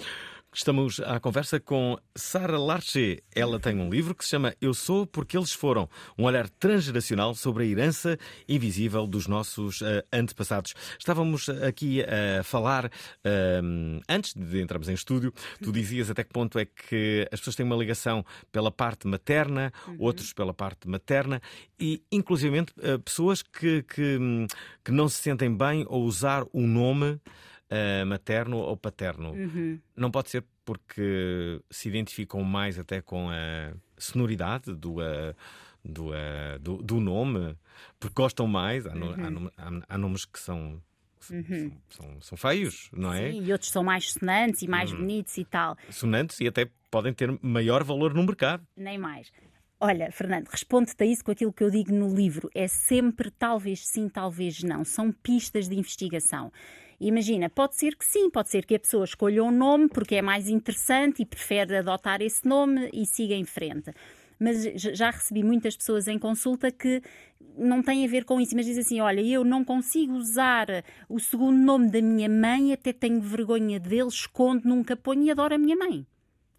[0.55, 3.23] Estamos à conversa com Sara Larcher.
[3.35, 5.89] Ela tem um livro que se chama Eu Sou Porque Eles Foram.
[6.19, 10.75] Um olhar transgeracional sobre a herança invisível dos nossos eh, antepassados.
[10.99, 12.93] Estávamos aqui a falar,
[13.25, 17.57] ehm, antes de entrarmos em estúdio, tu dizias até que ponto é que as pessoas
[17.57, 21.41] têm uma ligação pela parte materna, outros pela parte materna
[21.81, 24.19] e, inclusivamente, eh, pessoas que, que,
[24.85, 27.19] que não se sentem bem ao usar o nome
[27.75, 29.33] eh, materno ou paterno.
[29.33, 29.81] Uhum.
[29.97, 35.35] Não pode ser porque se identificam mais até com a sonoridade do, eh,
[35.85, 37.57] do, eh, do, do nome,
[37.99, 38.87] porque gostam mais.
[38.87, 39.51] Há, no- Uhum.
[39.57, 40.81] há- há nomes que são,
[41.31, 41.73] Uhum.
[41.89, 43.33] são, são feios, não é?
[43.33, 44.99] Sim, e outros são mais sonantes e mais Hum.
[44.99, 45.77] bonitos e tal.
[45.89, 48.67] Sonantes e até podem ter maior valor no mercado.
[48.77, 49.33] Nem mais.
[49.81, 52.49] Olha, Fernando, responde-te a isso com aquilo que eu digo no livro.
[52.55, 54.85] É sempre talvez sim, talvez não.
[54.85, 56.53] São pistas de investigação.
[57.05, 60.23] Imagina, pode ser que sim, pode ser que a pessoa escolha um nome porque é
[60.23, 63.93] mais interessante e prefere adotar esse nome e siga em frente.
[64.39, 67.03] Mas já recebi muitas pessoas em consulta que
[67.59, 70.69] não têm a ver com isso, mas dizem assim: olha, eu não consigo usar
[71.09, 75.55] o segundo nome da minha mãe, até tenho vergonha dele, escondo, nunca ponho e adoro
[75.55, 76.07] a minha mãe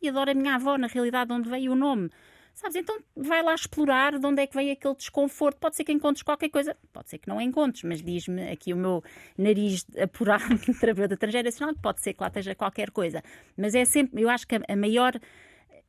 [0.03, 2.10] e adoro a minha avó, na realidade, de onde veio o nome.
[2.54, 2.76] Sabes?
[2.76, 5.58] Então vai lá explorar de onde é que veio aquele desconforto.
[5.58, 8.78] Pode ser que encontres qualquer coisa, pode ser que não encontres, mas diz-me aqui o
[8.78, 9.04] meu
[9.38, 13.24] nariz apurado de terapeuta transgeracional, que pode ser que lá esteja qualquer coisa.
[13.58, 15.13] Mas é sempre, eu acho que a maior.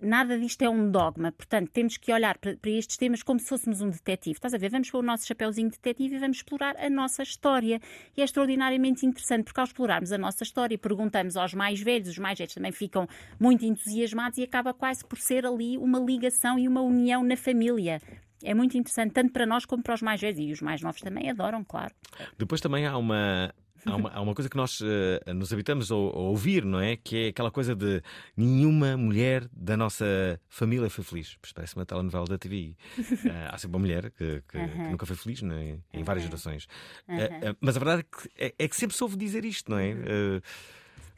[0.00, 3.80] Nada disto é um dogma, portanto, temos que olhar para, estes temas como se fôssemos
[3.80, 4.36] um detetive.
[4.36, 4.68] Estás a ver?
[4.68, 7.80] Vamos pôr o nosso chapéuzinho de detetive e vamos explorar a nossa história.
[8.16, 12.18] E é extraordinariamente interessante, porque ao explorarmos a nossa história, perguntamos aos mais velhos, os
[12.18, 16.68] mais velhos também ficam muito entusiasmados e acaba quase por ser ali uma ligação e
[16.68, 18.00] uma união na família.
[18.42, 20.38] É muito interessante, tanto para nós como para os mais velhos.
[20.38, 21.94] E os mais novos também adoram, claro.
[22.36, 23.54] Depois também há uma.
[23.86, 26.96] Há uma, há uma coisa que nós eh, nos habitamos a, a ouvir, não é?
[26.96, 28.02] Que é aquela coisa de
[28.36, 31.36] nenhuma mulher da nossa família foi feliz.
[31.40, 32.74] Pois parece uma telenovela da TV.
[33.24, 35.78] Eh, há sempre uma mulher que, que- que nunca foi feliz não é?
[35.92, 36.66] em várias gerações.
[37.08, 39.78] Eh, mas a verdade é que, é, é que sempre se ouve dizer isto, não
[39.78, 39.94] é?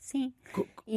[0.07, 0.33] Sim.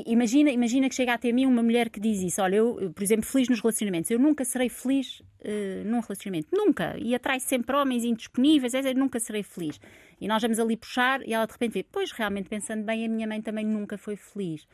[0.05, 3.01] Imagina, imagina que chega até mim uma mulher que diz isso: Olha, eu, eu, por
[3.01, 4.11] exemplo, feliz nos relacionamentos.
[4.11, 6.49] Eu nunca serei feliz eh, num relacionamento.
[6.55, 6.95] Nunca.
[6.95, 8.75] E atrai sempre homens indisponíveis.
[8.75, 9.81] é, é, nunca serei feliz.
[10.21, 13.09] E nós vamos ali puxar e ela de repente vê: Pois, realmente, pensando bem, a
[13.09, 14.67] minha mãe também nunca foi feliz.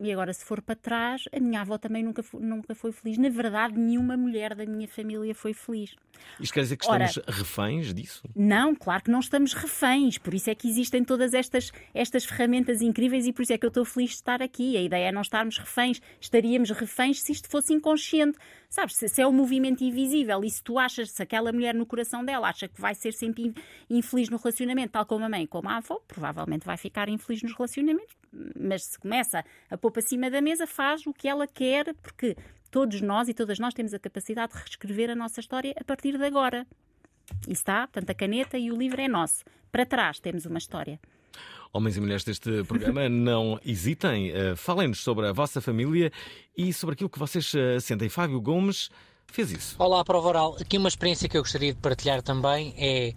[0.00, 3.16] E agora, se for para trás, a minha avó também nunca, nunca foi feliz.
[3.16, 5.94] Na verdade, nenhuma mulher da minha família foi feliz.
[6.40, 8.22] isto quer dizer que Ora- estamos reféns disso?
[8.34, 12.82] Não, claro que não estamos reféns, por isso é que existem todas estas, estas ferramentas
[12.82, 14.76] incríveis e por isso é que eu estou feliz de estar aqui.
[14.76, 18.36] A ideia é não estarmos reféns, estaríamos reféns se isto fosse inconsciente.
[18.68, 21.86] Sabes, se, se é um movimento invisível e se tu achas, se aquela mulher no
[21.86, 23.54] coração dela acha que vai ser sempre in-
[23.88, 27.52] infeliz no relacionamento, tal como a mãe, como a avó, provavelmente vai ficar infeliz nos
[27.52, 28.16] relacionamentos.
[28.58, 32.36] Mas se começa a pôr para cima da mesa, faz o que ela quer, porque
[32.70, 36.18] todos nós e todas nós temos a capacidade de reescrever a nossa história a partir
[36.18, 36.66] de agora.
[37.48, 39.44] E está, portanto, a caneta e o livro é nosso.
[39.70, 41.00] Para trás temos uma história.
[41.72, 46.12] Homens e mulheres deste programa, não hesitem, eh, falem-nos sobre a vossa família
[46.56, 48.08] e sobre aquilo que vocês eh, sentem.
[48.08, 48.90] Fábio Gomes
[49.26, 49.76] fez isso.
[49.78, 50.56] Olá, Prova Oral.
[50.60, 53.14] Aqui uma experiência que eu gostaria de partilhar também é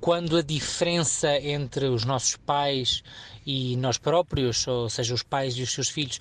[0.00, 3.02] quando a diferença entre os nossos pais
[3.46, 6.18] e nós próprios, ou seja, os pais e os seus filhos,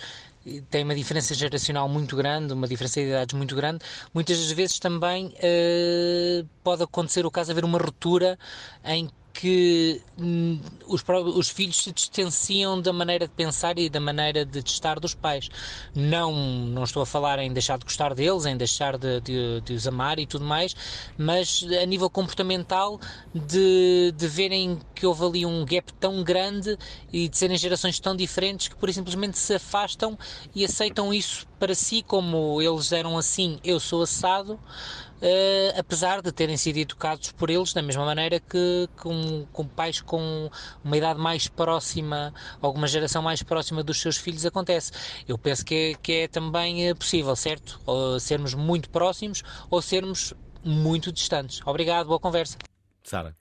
[0.70, 4.80] tem uma diferença geracional muito grande, uma diferença de idades muito grande, muitas das vezes
[4.80, 8.40] também eh, pode acontecer o caso de haver uma ruptura
[8.86, 11.04] em que hum, os,
[11.36, 15.48] os filhos se distanciam da maneira de pensar e da maneira de estar dos pais.
[15.94, 19.74] Não, não estou a falar em deixar de gostar deles, em deixar de, de- de
[19.74, 20.74] os amar e tudo mais,
[21.18, 23.00] mas a nível comportamental
[23.34, 26.78] de, de verem que houve ali um gap tão grande
[27.12, 30.18] e de serem gerações tão diferentes que por simplesmente se afastam
[30.56, 34.60] e aceitam isso para si como eles eram assim, eu sou assado.
[35.22, 40.00] eh, apesar de terem sido educados por eles da mesma maneira que com, com pais
[40.02, 40.50] com
[40.84, 44.92] uma idade mais próxima, alguma geração mais próxima dos seus filhos acontece.
[45.28, 47.80] Eu penso que é, que é também eh, possível, certo?
[47.86, 51.62] Ou sermos muito próximos ou sermos muito distantes.
[51.66, 52.58] Obrigado, boa conversa.
[53.04, 53.36] Sara.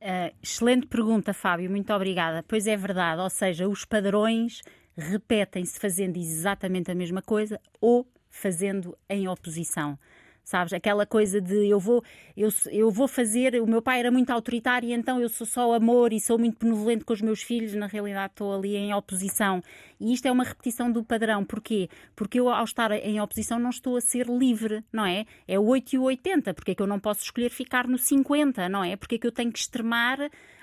[0.00, 2.44] Uh, excelente pergunta, Fábio, muito obrigada.
[2.46, 4.62] Pois é verdade, ou seja, os padrões
[4.98, 9.98] repetem-se fazendo exatamente a mesma coisa ou fazendo em oposição.
[10.42, 12.02] Sabes, aquela coisa de eu vou,
[12.34, 16.10] eu, eu vou fazer, o meu pai era muito autoritário, então eu sou só amor
[16.10, 19.62] e sou muito benevolente com os meus filhos, na realidade estou ali em oposição.
[20.00, 21.44] E isto é uma repetição do padrão.
[21.44, 21.90] Porquê?
[22.16, 25.26] Porque eu, ao estar em oposição, não estou a ser livre, não é?
[25.46, 26.54] É o 8 e o 80.
[26.54, 28.96] Porque é que eu não posso escolher ficar no 50, não é?
[28.96, 30.18] Porque é que eu tenho que extremar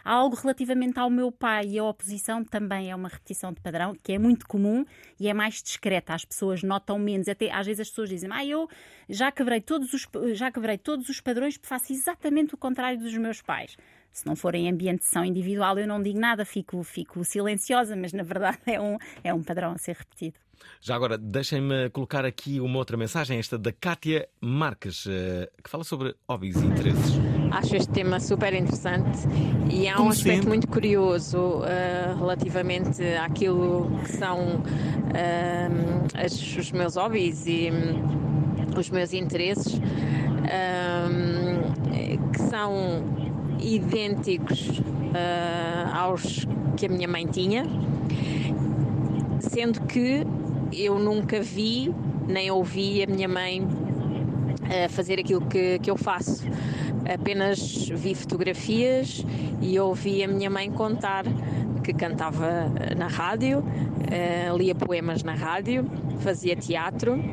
[0.05, 4.13] algo relativamente ao meu pai e a oposição também é uma repetição de padrão, que
[4.13, 4.85] é muito comum
[5.19, 6.13] e é mais discreta.
[6.13, 7.27] As pessoas notam menos.
[7.27, 8.69] Até às vezes as pessoas dizem, ah, eu
[9.09, 13.41] já quebrei todos os, já quebrei todos os padrões, faço exatamente o contrário dos meus
[13.41, 13.75] pais.
[14.13, 17.95] Se não for em ambiente de sessão individual, eu não digo nada, fico, fico silenciosa,
[17.97, 20.39] mas na verdade é um, é um padrão a ser repetido.
[20.81, 25.83] Já agora, deixem-me colocar aqui uma outra mensagem, esta da Kátia Marques, eh, que fala
[25.83, 27.13] sobre hobbies e interesses.
[27.51, 29.19] Acho este tema super interessante
[29.71, 30.47] e há um Como aspecto sempre.
[30.49, 34.61] muito curioso eh, relativamente àquilo que são
[35.13, 35.69] eh,
[36.13, 39.81] as- os meus hobbies e hum, os meus interesses, hum,
[42.31, 43.03] que são
[43.59, 44.81] idênticos
[45.93, 46.45] aos
[46.75, 47.63] que a minha mãe tinha,
[49.39, 50.25] sendo que
[50.71, 51.93] eu nunca vi
[52.27, 53.65] nem ouvi a minha mãe
[54.85, 56.45] a fazer aquilo que, que eu faço.
[57.11, 59.25] Apenas vi fotografias
[59.61, 61.23] e ouvi a minha mãe contar
[61.83, 63.63] que cantava na rádio,
[64.11, 65.85] eh, lia poemas na rádio,
[66.19, 67.23] fazia teatro,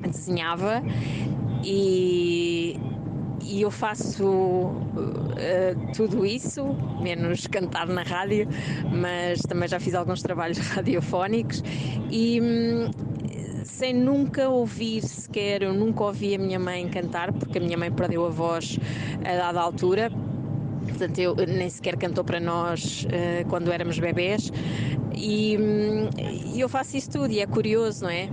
[0.00, 0.82] desenhava
[1.62, 2.78] e,
[3.44, 4.72] e eu faço
[5.36, 6.64] eh, tudo isso,
[7.00, 8.48] menos cantar na rádio,
[8.90, 11.62] mas também já fiz alguns trabalhos radiofónicos
[12.10, 12.90] e hum,
[13.64, 17.90] sem nunca ouvir sequer, eu nunca ouvi a minha mãe cantar, porque a minha mãe
[17.90, 18.78] perdeu a voz
[19.24, 20.10] a dada altura.
[20.88, 24.52] Portanto, eu, nem sequer cantou para nós eh, quando éramos bebés.
[25.16, 26.10] Hum,
[26.54, 28.28] e eu faço isso tudo e é curioso, não é?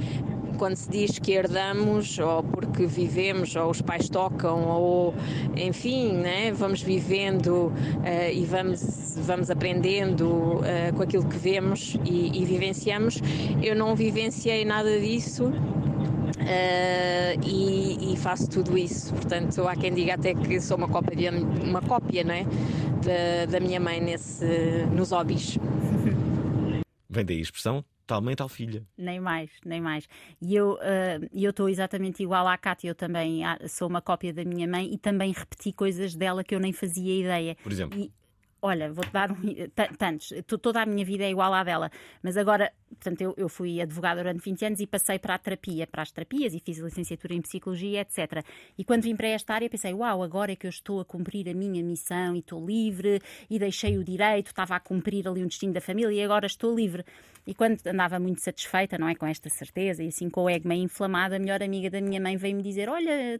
[0.61, 5.11] Quando se diz que herdamos, ou porque vivemos, ou os pais tocam, ou
[5.57, 6.51] enfim, né?
[6.51, 13.19] vamos vivendo eh, e vamos, vamos aprendendo eh, com aquilo que vemos e, e vivenciamos.
[13.63, 15.51] Eu não vivenciei nada disso
[16.47, 19.15] eh, e, e faço tudo isso.
[19.15, 22.43] Portanto, há quem diga até que sou uma cópia, uma cópia não é?
[23.03, 24.45] da, da minha mãe nesse,
[24.95, 25.57] nos hobbies.
[27.09, 28.85] Vem daí a expressão tal mãe, tal filha.
[28.97, 30.07] Nem mais, nem mais.
[30.41, 30.77] E eu
[31.33, 34.93] eu estou exatamente igual à Cátia, eu também ah, sou uma cópia da minha mãe
[34.93, 37.55] e também repeti coisas dela que eu nem fazia ideia.
[37.63, 37.97] Por exemplo?
[37.97, 38.11] E,
[38.61, 39.37] olha, vou-te dar um,
[39.73, 41.89] ta- tantos, To- toda a minha vida é igual à dela,
[42.21, 45.87] mas agora, portanto, eu, eu fui advogada durante 20 anos e passei para a terapia,
[45.87, 48.43] para as terapias e fiz a licenciatura em psicologia, etc.
[48.77, 51.47] E quando vim para esta área pensei, uau, agora é que eu estou a cumprir
[51.49, 55.47] a minha missão e estou livre e deixei o direito, estava a cumprir ali um
[55.47, 57.03] destino da família e agora estou livre.
[57.45, 60.67] E quando andava muito satisfeita, não é, com esta certeza e assim com o ego
[60.67, 63.39] meio inflamado, a melhor amiga da minha mãe veio-me dizer, olha,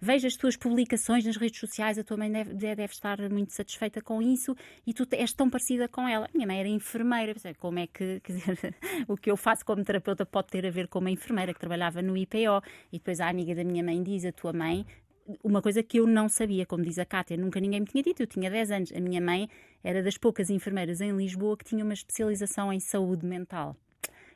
[0.00, 4.00] veja as tuas publicações nas redes sociais, a tua mãe deve, deve estar muito satisfeita
[4.00, 4.54] com isso
[4.86, 6.28] e tu és tão parecida com ela.
[6.34, 8.74] Minha mãe era enfermeira, como é que, quer dizer,
[9.08, 12.00] o que eu faço como terapeuta pode ter a ver com uma enfermeira que trabalhava
[12.00, 14.86] no IPO e depois a amiga da minha mãe diz, a tua mãe
[15.42, 18.22] uma coisa que eu não sabia, como diz a Cátia, nunca ninguém me tinha dito,
[18.22, 18.92] eu tinha 10 anos.
[18.92, 19.48] A minha mãe
[19.82, 23.76] era das poucas enfermeiras em Lisboa que tinha uma especialização em saúde mental.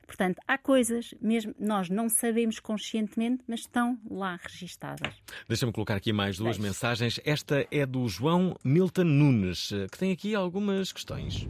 [0.07, 5.15] Portanto, há coisas, mesmo nós não sabemos conscientemente, mas estão lá registadas.
[5.49, 6.69] Deixa-me colocar aqui mais duas Deixe.
[6.69, 7.21] mensagens.
[7.25, 11.49] Esta é do João Milton Nunes, eh, que tem aqui algumas questões.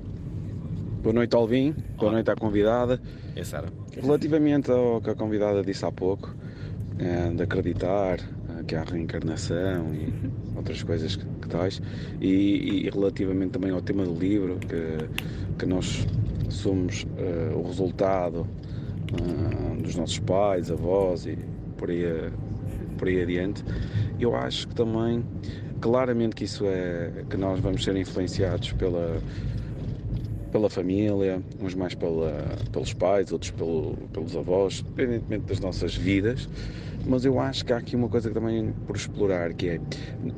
[1.02, 1.74] Boa noite, Alvin.
[1.98, 3.00] Boa noite à convidada.
[3.36, 3.72] É Sara.
[4.00, 6.34] Relativamente ao que a convidada disse há pouco,
[6.98, 8.18] eh, de acreditar
[8.66, 10.12] que há reencarnação e
[10.56, 11.80] outras coisas que, que tais,
[12.20, 15.08] e, e relativamente também ao tema do livro, que,
[15.58, 16.06] que nós
[16.48, 18.46] somos eh, o resultado
[19.12, 21.36] eh, dos nossos pais, avós e
[21.76, 22.04] por aí,
[22.98, 23.64] por aí adiante,
[24.18, 25.24] eu acho que também,
[25.80, 29.20] claramente que isso é, que nós vamos ser influenciados pela
[30.50, 32.32] pela família, uns mais pela,
[32.70, 36.48] pelos pais, outros pelo- pelos avós, independentemente das nossas vidas.
[37.06, 39.80] Mas eu acho que há aqui uma coisa também por explorar, que é,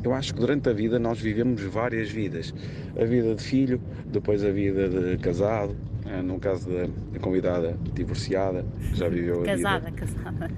[0.02, 2.52] eu acho que durante a vida nós vivemos várias vidas.
[3.00, 7.78] A vida de filho, depois a vida de casado, eh, no caso da, da convidada
[7.94, 10.50] divorciada, que já viveu a Casada, vida casada.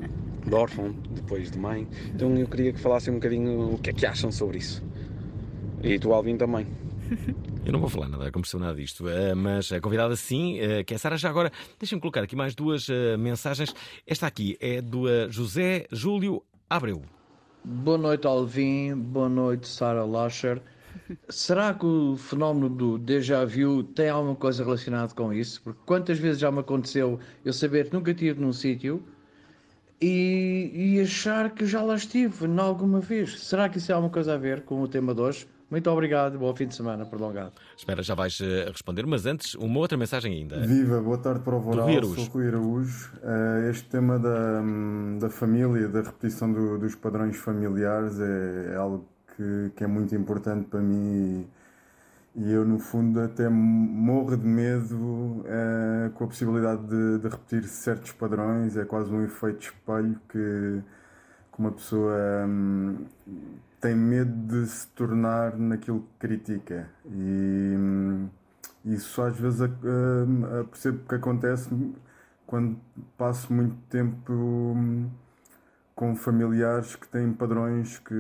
[0.47, 1.87] de órfão, depois de mãe.
[2.15, 4.83] Então eu queria que falassem um bocadinho o que é que acham sobre isso.
[5.83, 6.67] E tu, Alvin, também.
[7.65, 10.85] Eu não vou falar nada, como percebeu nada disto, eh, mas a convidada sim, eh,
[10.85, 11.17] que é a Sara.
[11.17, 13.75] Já agora, deixem-me colocar aqui mais duas eh, mensagens.
[14.07, 17.03] Esta aqui é do José Júlio Abreu.
[17.65, 18.95] Boa noite, Alvin.
[18.95, 20.63] Boa noite, Sarah Lasher.
[21.29, 25.61] Será que o fenómeno do déjà vu tem alguma coisa relacionada com isso?
[25.63, 29.03] Porque quantas vezes já me aconteceu eu saber que nunca estive num sítio
[30.01, 33.41] e, e achar que já lá estive em alguma vez?
[33.41, 35.47] Será que isso tem alguma coisa a ver com o tema de hoje?
[35.71, 37.53] Muito obrigado, bom fim de semana prolongado.
[37.77, 40.61] Espera, já vais eh, responder, mas antes, uma outra mensagem ainda.
[40.67, 42.25] Viva, boa tarde para o Do Voral, Rui sou.
[42.25, 43.13] Rui Araújo.
[43.23, 44.63] Eh, este tema da,
[45.21, 49.07] da família, da repetição do- dos padrões familiares é, é algo
[49.37, 51.47] que, que é muito importante para mim
[52.35, 57.29] e, E eu, no fundo, até morro de medo eh, com a possibilidade de, de
[57.29, 58.75] repetir certos padrões.
[58.77, 60.81] É quase um efeito espelho que,
[61.53, 62.17] que uma pessoa
[62.47, 63.05] hum,
[63.81, 64.33] tem medo
[64.65, 66.91] de se tornar naquilo que critica.
[67.07, 68.29] E hum,
[68.85, 69.69] isso às vezes a
[70.71, 71.69] percebo que acontece
[72.47, 72.79] quando
[73.17, 75.09] passo muito tempo hum,
[75.95, 78.15] com familiares que têm padrões que,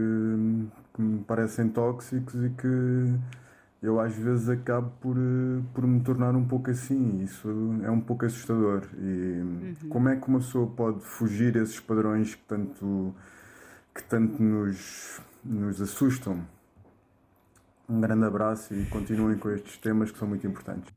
[0.94, 2.66] que me parecem tóxicos e que
[3.82, 7.22] eu às vezes acabo por, eh, por me tornar um pouco assim.
[7.22, 7.48] Isso
[7.84, 8.82] é um pouco assustador.
[8.98, 9.76] E Uhum.
[9.88, 13.14] como é que uma pessoa pode fugir a esses padrões que tanto,
[13.94, 16.46] que tanto nos, nos assustam?
[17.88, 20.92] Um grande abraço e continuem com estes temas que são muito importantes.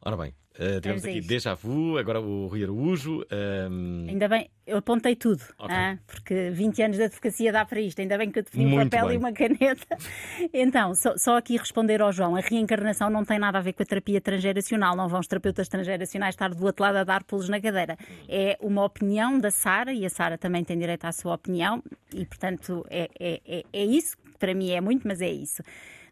[0.00, 1.28] Ora bem, eh, tivemos a aqui isto.
[1.28, 3.24] Déjà Vu, agora o Rui Araújo.
[3.30, 5.74] ehm, Ainda bem, eu apontei tudo, Ok.
[5.74, 8.00] ah, porque 20 anos de advocacia dá para isto.
[8.00, 9.14] Ainda bem que eu defini um papel bem.
[9.14, 9.86] e uma caneta.
[10.52, 13.82] Então, só, só aqui responder ao João: a reencarnação não tem nada a ver com
[13.82, 14.96] a terapia transgeracional.
[14.96, 17.96] Não vão os terapeutas transgeracionais estar do outro lado a dar pulos na cadeira.
[18.28, 21.82] É uma opinião da Sara e a Sara também tem direito à sua opinião,
[22.14, 24.16] e portanto é, é, é, é isso.
[24.38, 25.62] Para mim é muito, mas é isso.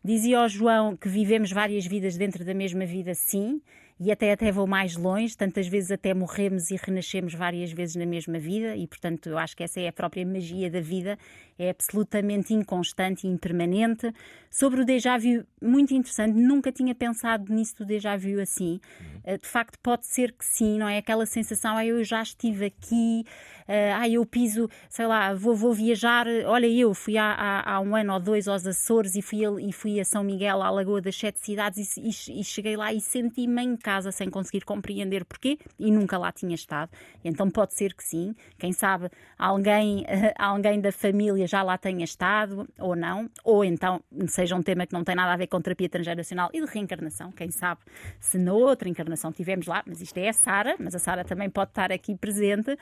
[0.03, 3.61] Dizia ao João que vivemos várias vidas dentro da mesma vida, sim,
[4.05, 8.05] e até até vou mais longe, tantas vezes até morremos e renascemos várias vezes na
[8.05, 11.19] mesma vida, e portanto eu acho que essa é a própria magia da vida,
[11.59, 14.13] é absolutamente inconstante e impermanente.
[14.51, 18.79] Sobre o déjà vu, muito interessante, nunca tinha pensado nisso do déjà vu assim.
[19.25, 20.99] Eh, De facto, pode ser que sim, não é?
[20.99, 23.25] Aquela sensação, ah, eu já estive aqui,
[23.69, 26.27] ah, eu piso, sei lá, vou, vou viajar.
[26.47, 29.61] Olha, eu fui há, há, há um ano ou dois aos Açores e fui, a-
[29.61, 32.93] e fui a São Miguel, à Lagoa das Sete Cidades, e, e- e cheguei lá
[32.93, 36.91] e senti-me em casa sem conseguir compreender porquê e nunca lá tinha estado.
[37.25, 38.35] Então pode ser que sim.
[38.59, 40.05] Quem sabe alguém,
[40.39, 44.93] alguém da família já lá tenha estado ou não, ou então seja um tema que
[44.93, 47.33] não tem nada a ver com terapia transgeracional e de reencarnação.
[47.33, 47.81] Quem sabe
[48.21, 51.51] se na outra encarnação tivemos lá, mas isto é a Sara, mas a Sara também
[51.51, 52.77] pode estar aqui presente.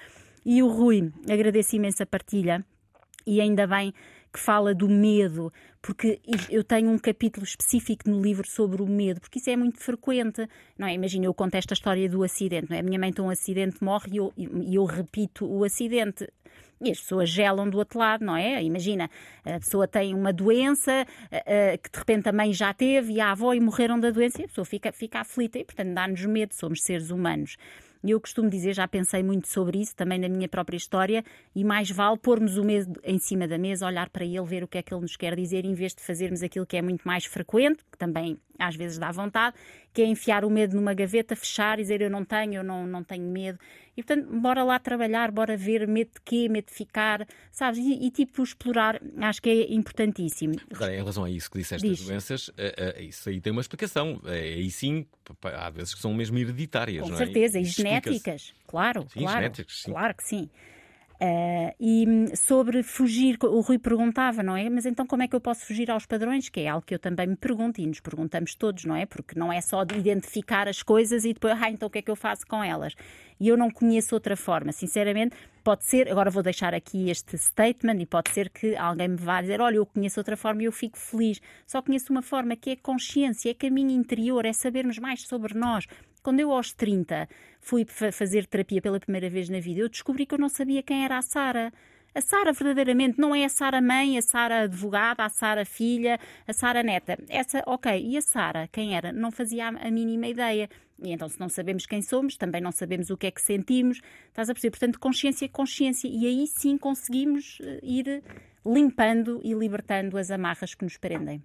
[0.44, 2.64] E o Rui, agradeço imenso a partilha
[3.26, 3.94] e ainda bem
[4.32, 5.52] que fala do medo,
[5.82, 9.80] porque eu tenho um capítulo específico no livro sobre o medo, porque isso é muito
[9.80, 10.94] frequente, não é?
[10.94, 12.80] Imagina, eu conto esta história do acidente, não é?
[12.80, 16.28] A minha mãe tem um acidente, morre e eu, e eu repito o acidente.
[16.80, 18.62] E as pessoas gelam do outro lado, não é?
[18.62, 19.10] Imagina,
[19.44, 21.04] a pessoa tem uma doença
[21.82, 24.44] que de repente a mãe já teve e a avó e morreram da doença e
[24.44, 27.56] a pessoa fica, fica aflita e, portanto, dá-nos medo, somos seres humanos.
[28.05, 31.24] Eu costumo dizer, já pensei muito sobre isso também na minha própria história,
[31.55, 34.68] e mais vale pormos o medo em cima da mesa, olhar para ele, ver o
[34.68, 37.03] que é que ele nos quer dizer, em vez de fazermos aquilo que é muito
[37.07, 39.57] mais frequente, que também às vezes dá vontade,
[39.92, 42.86] que é enfiar o medo numa gaveta, fechar e dizer eu não tenho, eu não,
[42.86, 43.59] não tenho medo.
[43.96, 47.78] E portanto, bora lá trabalhar, bora ver medo de quê, medo de ficar, sabes?
[47.78, 50.55] E, e, tipo explorar, acho que é importantíssimo.
[50.74, 52.07] Agora, em relação a isso que disseste das Diz.
[52.07, 54.20] doenças, eh, eh, isso aí tem uma explicação.
[54.24, 55.07] Eh, Aí sim,
[55.42, 57.18] há vezes que são mesmo hereditárias, Com não é?
[57.18, 57.82] certeza, e explica-se.
[57.82, 59.36] genéticas, claro, Sim, claro.
[59.42, 59.90] genéticas, sim.
[59.90, 60.50] Claro que sim.
[61.24, 64.68] Ah, e hum, sobre fugir, o Rui perguntava, não é?
[64.68, 66.48] Mas então como é que eu posso fugir aos padrões?
[66.48, 69.06] Que é algo que eu também me pergunto e nos perguntamos todos, não é?
[69.06, 72.02] Porque não é só de identificar as coisas e depois, ah, então o que é
[72.02, 72.96] que eu faço com elas?
[73.38, 75.36] E eu não conheço outra forma, sinceramente.
[75.62, 79.40] Pode ser, agora vou deixar aqui este statement e pode ser que alguém me vá
[79.40, 81.40] dizer: Olha, eu conheço outra forma e eu fico feliz.
[81.64, 85.86] Só conheço uma forma que é consciência, é caminho interior, é sabermos mais sobre nós.
[86.22, 87.28] Quando eu aos 30
[87.60, 90.82] fui fa- fazer terapia pela primeira vez na vida, eu descobri que eu não sabia
[90.82, 91.72] quem era a Sara.
[92.14, 96.52] A Sara verdadeiramente não é a Sara mãe, a Sara advogada, a Sara filha, a
[96.52, 97.18] Sara neta.
[97.28, 97.90] Essa, ok.
[98.04, 99.12] E a Sara, quem era?
[99.12, 100.68] Não fazia a mínima ideia.
[101.02, 104.00] E então, se não sabemos quem somos, também não sabemos o que é que sentimos.
[104.28, 104.72] Estás a perceber?
[104.72, 106.06] Portanto, consciência consciência.
[106.06, 108.22] E aí sim conseguimos eh, ir
[108.64, 111.42] limpando e libertando as amarras que nos prendem.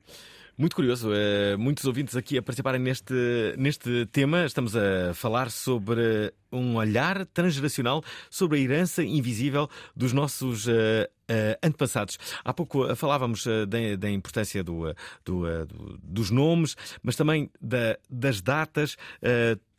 [0.60, 3.14] Muito curioso, eh, muitos ouvintes aqui a participarem neste,
[3.60, 4.44] neste tema.
[4.44, 11.60] Estamos a falar sobre um olhar transgeracional sobre a herança invisível dos nossos eh, eh,
[11.62, 12.18] antepassados.
[12.44, 14.86] Há pouco falávamos da, da importância do,
[15.24, 18.98] do, do- dos nomes, mas também da- das datas.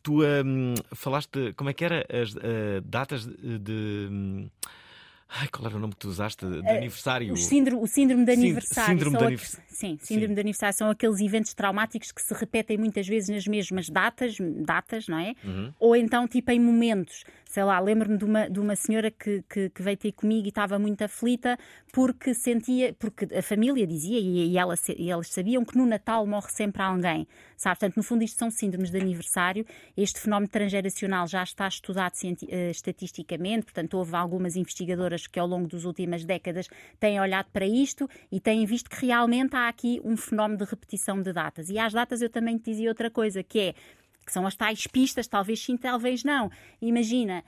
[0.01, 2.05] Tu hum, falaste, como é que era?
[2.09, 2.33] As
[2.85, 3.59] datas de.
[3.59, 4.49] de, hum,
[5.31, 6.43] Ai, qual era o nome que tu usaste?
[6.45, 7.31] De Eh, aniversário.
[7.33, 8.89] O síndrome, o síndrome de aniversário.
[8.93, 12.77] síndrome de aqu- anivers- Sim, síndrome de aniversário são aqueles eventos traumáticos que se repetem
[12.79, 15.33] muitas vezes nas mesmas datas, datas, não é?
[15.43, 15.71] Uhum.
[15.79, 17.23] Ou então tipo em momentos.
[17.49, 20.49] Sei lá, lembro-me de uma, de uma senhora que, que, que veio ter comigo e
[20.49, 21.57] estava muito aflita
[21.91, 26.27] porque sentia, porque a família dizia e, e, ela, e elas sabiam que no Natal
[26.27, 27.27] morre sempre alguém,
[27.57, 27.79] sabe?
[27.79, 29.65] Portanto, no fundo, isto são síndromes de aniversário.
[29.97, 35.67] Este fenómeno transgeracional já está estudado uh, estatisticamente, portanto, houve algumas investigadoras que ao longo
[35.67, 36.67] das últimas décadas
[36.99, 41.19] têm olhado para isto e têm visto que realmente há aqui um fenómeno de repetição
[41.19, 41.71] de datas.
[41.71, 43.73] E às datas eu também te dizia outra coisa, que é
[44.29, 46.51] que são as tais pistas, talvez sim, talvez não.
[46.79, 47.43] Imagina,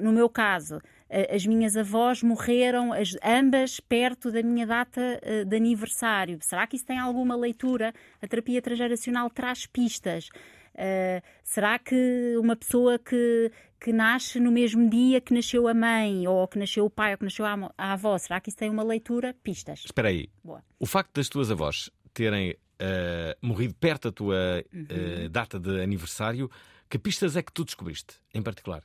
[0.00, 0.80] no meu caso,
[1.28, 6.38] as minhas avós morreram as, ambas perto da minha data de aniversário.
[6.40, 7.92] Será que isso tem alguma leitura?
[8.22, 10.28] A terapia transgeracional traz pistas.
[10.72, 13.50] Uh, será que uma pessoa que,
[13.80, 17.18] que nasce no mesmo dia que nasceu a mãe, ou que nasceu o pai, ou
[17.18, 19.34] que nasceu a, a avó, será que isso tem uma leitura?
[19.42, 19.82] Pistas.
[19.84, 20.30] Espera aí.
[20.44, 20.62] Boa.
[20.78, 24.82] O facto das tuas avós terem uh, morrido perto da tua uhum.
[24.82, 26.50] uh, data de aniversário,
[26.88, 28.82] que pistas é que tu descobriste, em particular?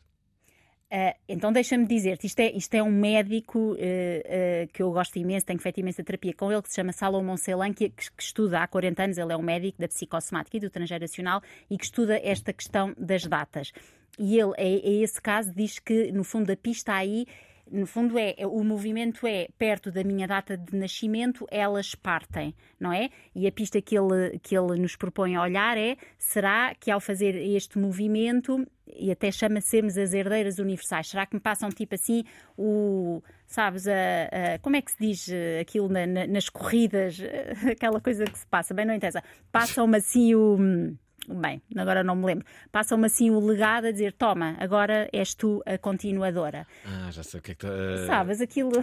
[0.86, 5.18] Uh, então deixa-me dizer-te, isto é, isto é um médico uh, uh, que eu gosto
[5.18, 8.62] imenso, tenho feito imensa terapia com ele, que se chama Salomão Celan, que, que, estuda
[8.62, 12.20] há 40 anos, ele é um médico da psicossomática e do transgeracional e que estuda
[12.24, 13.74] esta questão das datas.
[14.20, 17.26] E ele, é, é esse caso, diz que no fundo a pista aí
[17.72, 22.93] no fundo é, o movimento é perto da minha data de nascimento, elas partem, não
[22.93, 23.09] é?
[23.34, 26.99] E a pista que ele, que ele nos propõe a olhar é: será que ao
[26.99, 31.95] fazer este movimento, e até chama sermos as herdeiras universais, será que me passam tipo
[31.95, 32.24] assim
[32.57, 33.22] o.
[33.47, 37.20] Sabes, a, a como é que se diz eh, aquilo na, na, nas corridas,
[37.72, 39.24] aquela coisa que se passa, bem, não interessa.
[39.51, 40.95] Passam-me assim o
[41.28, 45.61] bem, agora não me lembro, passam-me assim o legado a dizer: toma, agora és tu
[45.65, 46.67] a continuadora.
[46.86, 48.07] Ah, já sei o que é que está.
[48.07, 48.71] Sabes, aquilo.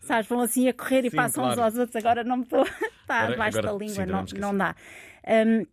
[0.00, 1.60] Sabes, vão assim a correr e Sim, passam claro.
[1.60, 2.62] uns aos outros, agora não me estou.
[3.02, 4.74] Está debaixo da língua, sim, não, não dá.
[5.26, 5.66] Um,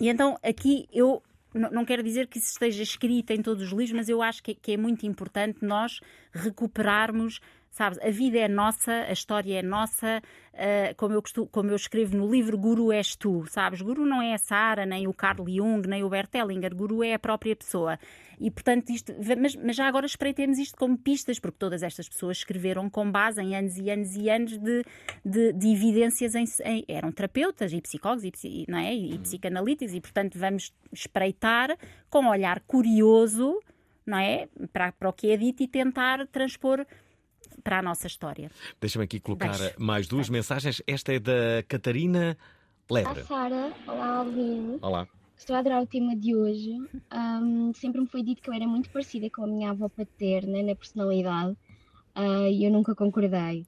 [0.00, 1.22] e então aqui eu
[1.54, 4.72] não quero dizer que isso esteja escrito em todos os livros, mas eu acho que
[4.72, 6.00] é muito importante nós
[6.32, 7.40] recuperarmos
[7.74, 10.22] Sabes, a vida é nossa, a história é nossa,
[10.52, 13.82] uh, como, eu costumo, como eu escrevo no livro, Guru és tu, sabes?
[13.82, 17.14] Guru não é a Sara, nem o Carl Jung, nem o Bert Hellinger, Guru é
[17.14, 17.98] a própria pessoa.
[18.38, 22.36] E, portanto, isto, mas, mas já agora espreitemos isto como pistas, porque todas estas pessoas
[22.36, 24.84] escreveram com base em anos e anos e anos de,
[25.24, 28.94] de, de evidências, em, em, eram terapeutas e psicólogos e, não é?
[28.94, 31.76] e psicanalíticos, e, portanto, vamos espreitar
[32.08, 33.58] com um olhar curioso,
[34.06, 34.48] não é?
[34.72, 36.86] Para, para o que é dito e tentar transpor
[37.62, 38.50] para a nossa história.
[38.80, 39.74] Deixa-me aqui colocar Deixe.
[39.78, 40.32] mais duas Deixe.
[40.32, 40.82] mensagens.
[40.86, 42.36] Esta é da Catarina
[42.90, 43.20] Lebre.
[43.20, 43.72] Olá, Sara.
[43.86, 44.78] Olá, Alvin.
[44.82, 45.08] Olá.
[45.36, 46.78] Estou a adorar o tema de hoje.
[47.12, 50.62] Um, sempre me foi dito que eu era muito parecida com a minha avó paterna
[50.62, 51.56] na personalidade
[52.16, 53.66] uh, e eu nunca concordei.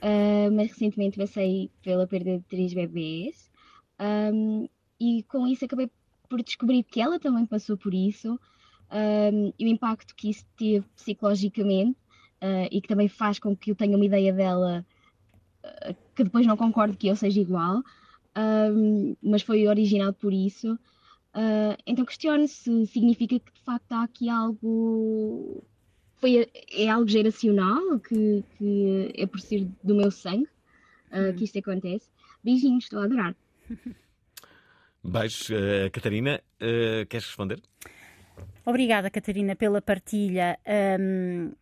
[0.00, 3.50] Uh, mas recentemente passei pela perda de três bebês
[4.00, 4.68] um,
[4.98, 5.90] e com isso acabei
[6.28, 8.38] por descobrir que ela também passou por isso
[8.90, 11.96] um, e o impacto que isso teve psicologicamente
[12.42, 14.84] uh, e que também faz com que eu tenha uma ideia dela
[15.64, 17.82] uh, que depois não concordo que eu seja igual,
[19.22, 20.78] mas foi original por isso.
[21.34, 25.64] Uh, então questiono se significa que de facto há aqui algo.
[26.16, 30.48] Foi, é algo geracional, que, que é por ser do meu sangue
[31.10, 32.08] uh, que isto acontece.
[32.44, 33.34] Beijinhos, estou a adorar.
[35.02, 36.40] Beijos, uh, Catarina.
[37.08, 37.60] queres responder?
[38.64, 40.58] Obrigada, Catarina, pela partilha.
[41.00, 41.52] Um,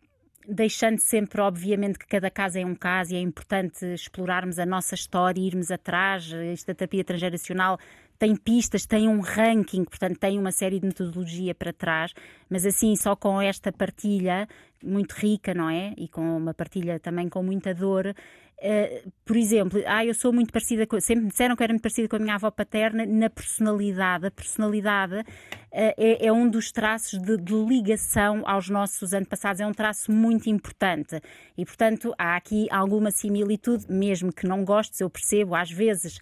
[0.47, 4.95] deixando sempre, obviamente, que cada caso é um caso e é importante explorarmos a nossa
[4.95, 6.31] história, irmos atrás.
[6.33, 7.77] Esta terapia transgeracional
[8.17, 12.13] tem pistas, tem um ranking, portanto, tem uma série de metodologia para trás,
[12.47, 14.47] mas assim, só com esta partilha
[14.83, 15.93] muito rica, não é?
[15.97, 18.13] E com uma partilha também com muita dor,
[18.61, 20.99] Uh, por exemplo, ah, eu sou muito parecida com.
[21.01, 24.27] Sempre me disseram que era muito parecida com a minha avó paterna na personalidade.
[24.27, 25.23] A personalidade
[25.71, 30.49] é, é, um dos traços de, de, ligação aos nossos antepassados, é um traço muito
[30.49, 31.21] importante.
[31.57, 36.19] E, portanto, há aqui alguma similitude, mesmo que não gostes, eu percebo, às vezes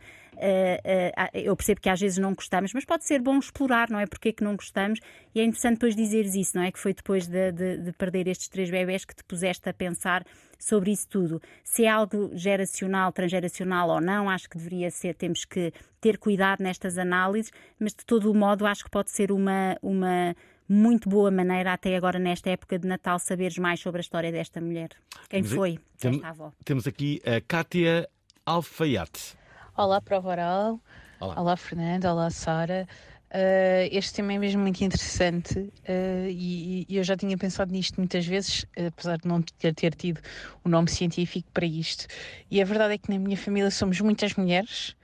[1.34, 4.06] eu percebo que às vezes não gostamos, mas pode ser bom explorar, não é?
[4.06, 5.00] Porque é que não gostamos?
[5.36, 6.72] E é interessante depois dizeres isso, não é?
[6.72, 10.26] Que foi depois de, de, de, perder estes três bebés que te puseste a pensar
[10.58, 11.42] sobre isso tudo.
[11.64, 16.62] Se é algo geracional, transgeracional ou não, acho que deveria ser, temos que ter cuidado
[16.62, 19.78] nestas análises, mas de todo o modo acho que pode ser uma.
[19.82, 20.36] uma
[20.72, 24.62] muito boa maneira, até agora nesta época de Natal, saberes mais sobre a história desta
[24.62, 24.90] mulher.
[25.28, 26.54] Quem foi tem, esta avó?
[26.64, 28.08] Temos aqui a Kátia
[28.46, 29.39] Alfaiate.
[29.80, 30.82] Olá, Prova Oral.
[31.22, 32.04] Olá, Olá Fernando.
[32.04, 32.86] Olá, Sara.
[33.32, 37.96] Uh, este tema é mesmo muito interessante uh, e, e, eu já tinha pensado nisto
[37.98, 40.20] muitas vezes, apesar de não ter, ter tido
[40.66, 42.08] o um nome científico para isto.
[42.52, 44.98] E a verdade é que na minha família somos muitas mulheres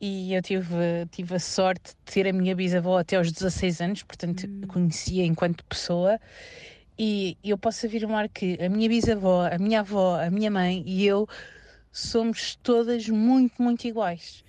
[0.00, 0.76] e eu tive,
[1.10, 4.62] tive a sorte de ter a minha bisavó até aos 16 anos, portanto hum.
[4.66, 6.18] conhecia enquanto pessoa.
[6.98, 11.04] E eu posso afirmar que a minha bisavó, a minha avó, a minha mãe e
[11.06, 11.28] eu
[11.92, 14.42] somos todas muito, muito iguais.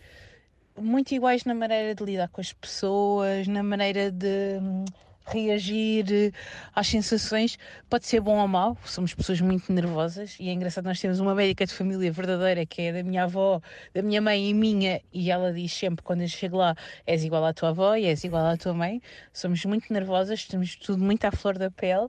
[0.75, 4.85] Muito iguais na maneira de lidar com as pessoas, na maneira de hum,
[5.27, 6.33] reagir
[6.73, 7.57] às sensações.
[7.89, 11.35] Pode ser bom ou mau, somos pessoas muito nervosas e é engraçado, nós temos uma
[11.35, 13.61] médica de família verdadeira que é da minha avó,
[13.93, 16.75] da minha mãe e minha, e ela diz sempre quando eu chego lá:
[17.05, 19.01] és igual à tua avó e és igual à tua mãe.
[19.31, 22.07] Somos muito nervosas, temos tudo muito à flor da pele,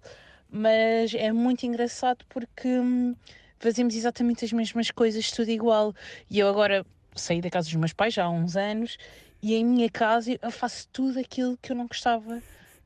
[0.51, 2.69] mas é muito engraçado porque.
[3.65, 5.95] Fazemos exatamente as mesmas coisas, tudo igual.
[6.31, 6.85] E eu agora
[7.17, 8.99] saí da casa dos meus pais já há uns anos
[9.43, 12.43] e em minha casa eu faço tudo aquilo que eu não gostava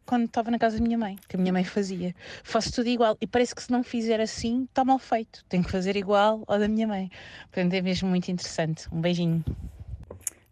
[0.06, 2.14] quando estava na casa da minha mãe, que a minha mãe fazia.
[2.44, 5.44] Faço tudo igual e parece que se não fizer assim está mal feito.
[5.48, 7.10] Tenho que fazer igual ao da minha mãe.
[7.50, 8.86] Portanto é mesmo muito interessante.
[8.92, 9.44] Um beijinho.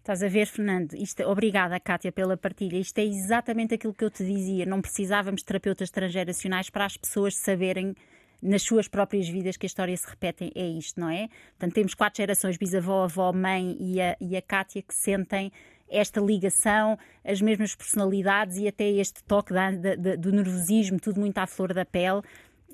[0.00, 0.94] Estás a ver, Fernando?
[0.94, 2.78] Isto, obrigada, Kátia, pela partilha.
[2.78, 4.66] Isto é exatamente aquilo que eu te dizia.
[4.66, 7.94] Não precisávamos de terapeutas transgeracionais para as pessoas saberem
[8.42, 10.50] nas suas próprias vidas que a história se repete.
[10.54, 11.28] É isto, não é?
[11.58, 15.50] Portanto, temos quatro gerações: bisavó, avó, mãe e a, e a Kátia que sentem
[15.88, 21.20] esta ligação, as mesmas personalidades e até este toque da- da- da- do nervosismo, tudo
[21.20, 22.22] muito à flor da pele.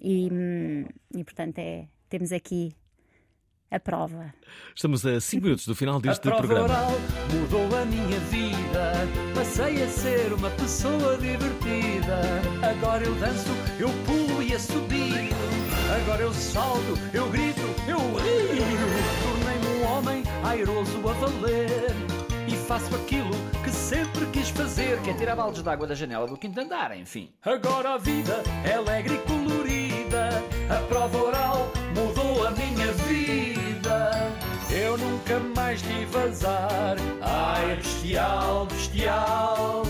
[0.00, 0.84] E, hum,
[1.14, 2.74] e portanto, é, temos aqui
[3.70, 4.34] a prova.
[4.74, 6.64] Estamos a 5 minutos do final deste a prova programa.
[6.74, 6.90] oral
[7.40, 8.92] mudou a minha vida.
[9.34, 12.20] Passei a ser uma pessoa divertida.
[12.68, 13.48] Agora eu danço,
[13.78, 15.51] eu pulo e assobio.
[15.92, 18.64] Agora eu salto, eu grito, eu rio.
[19.22, 21.94] Tornei-me um homem airoso a valer.
[22.48, 23.30] E faço aquilo
[23.62, 26.96] que sempre quis fazer, que é tirar baldes de água da janela do quinto andar,
[26.96, 27.30] enfim.
[27.44, 30.42] Agora a vida é alegre e colorida.
[30.70, 34.32] A prova oral mudou a minha vida.
[34.70, 36.96] Eu nunca mais tive azar.
[37.20, 39.82] Ai, bestial, bestial.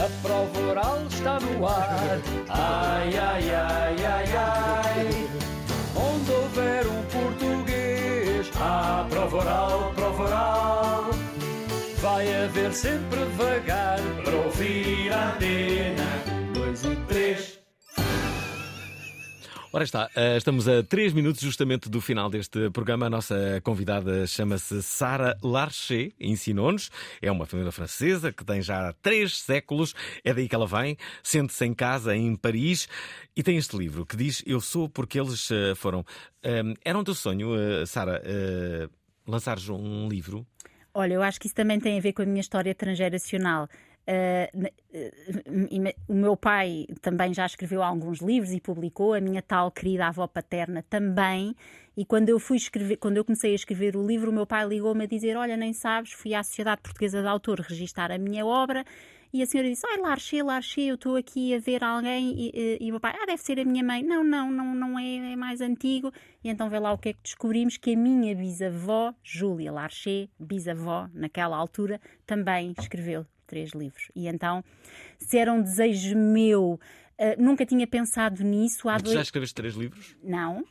[0.00, 2.18] A prova oral está no ar.
[2.48, 5.28] Ai, ai, ai, ai, ai.
[5.94, 11.10] Onde houver um português, há prova oral, prova oral.
[11.98, 16.09] Vai haver sempre vagar para ouvir a antena.
[19.72, 23.06] Ora está, eh, estamos a 3 minutos justamente do final deste programa.
[23.06, 26.90] A nossa convidada chama-se Sara Larcher, ensinou-nos.
[27.22, 29.94] É uma família francesa que tem já três séculos.
[30.24, 30.96] É daí que ela vem.
[31.22, 32.88] Sente-se em casa em Paris
[33.36, 36.04] e tem este livro que diz Eu sou porque eles eh, foram.
[36.42, 38.20] Eh, Era um teu sonho, eh, Sara,
[39.24, 40.44] lançares um livro?
[40.92, 43.68] Olha, eu acho que isso também tem a ver com a minha história transgeracional.
[44.54, 49.42] N- uh, ima- o meu pai também já escreveu alguns livros e publicou, a minha
[49.42, 51.54] tal querida avó paterna também.
[51.96, 54.66] E quando eu fui escrever, quando eu comecei a escrever o livro, o meu pai
[54.66, 58.44] ligou-me a dizer: Olha, nem sabes, fui à Sociedade Portuguesa de Autor registar a minha
[58.46, 58.84] obra.
[59.32, 62.32] E a senhora disse: Ai, Larche, Larche, eu estou aqui a ver alguém.
[62.36, 64.02] E, e- e o meu pai: Ah, deve ser a minha mãe.
[64.02, 66.10] Não, não, não, não é, é mais antigo.
[66.42, 70.30] E então vê lá o que é que descobrimos: que a minha bisavó, Júlia Larche,
[70.38, 74.10] bisavó, naquela altura, também escreveu três livros.
[74.14, 74.64] E então,
[75.18, 76.80] se era um desejo meu,
[77.18, 78.88] ah, nunca tinha pensado nisso.
[78.88, 79.14] Há Mas dois...
[79.16, 80.16] já escreveste três livros?
[80.22, 80.64] Não,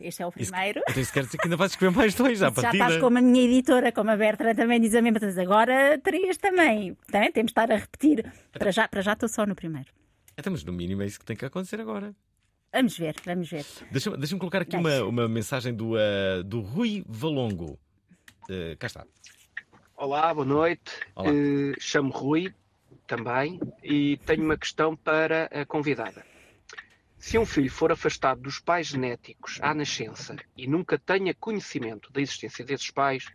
[0.00, 0.82] este é o primeiro.
[0.88, 2.84] Então isso quer dizer que ainda vais escrever mais dois à Já partida.
[2.84, 5.40] estás como a minha editora, como a Bertrand também diz a mesma coisa.
[5.40, 6.96] Agora três também.
[7.10, 7.32] também.
[7.32, 8.30] Temos de estar a repetir.
[8.52, 9.88] Para já, para já estou só no primeiro.
[10.36, 12.14] Então, mas no mínimo é isso que tem que acontecer agora.
[12.72, 13.64] Vamos ver, vamos ver.
[13.92, 17.78] Deixa-me deixa colocar aqui uma, uma mensagem do, eh, do Rui Valongo.
[18.50, 19.06] Eh, cá está.
[19.96, 20.92] Olá, boa noite.
[21.14, 21.30] Olá.
[21.30, 22.52] Eh, Chamo Rui
[23.06, 26.26] também e tenho uma questão para a convidada.
[27.16, 32.20] Se um filho for afastado dos pais genéticos à nascença e nunca tenha conhecimento da
[32.20, 33.26] existência desses pais,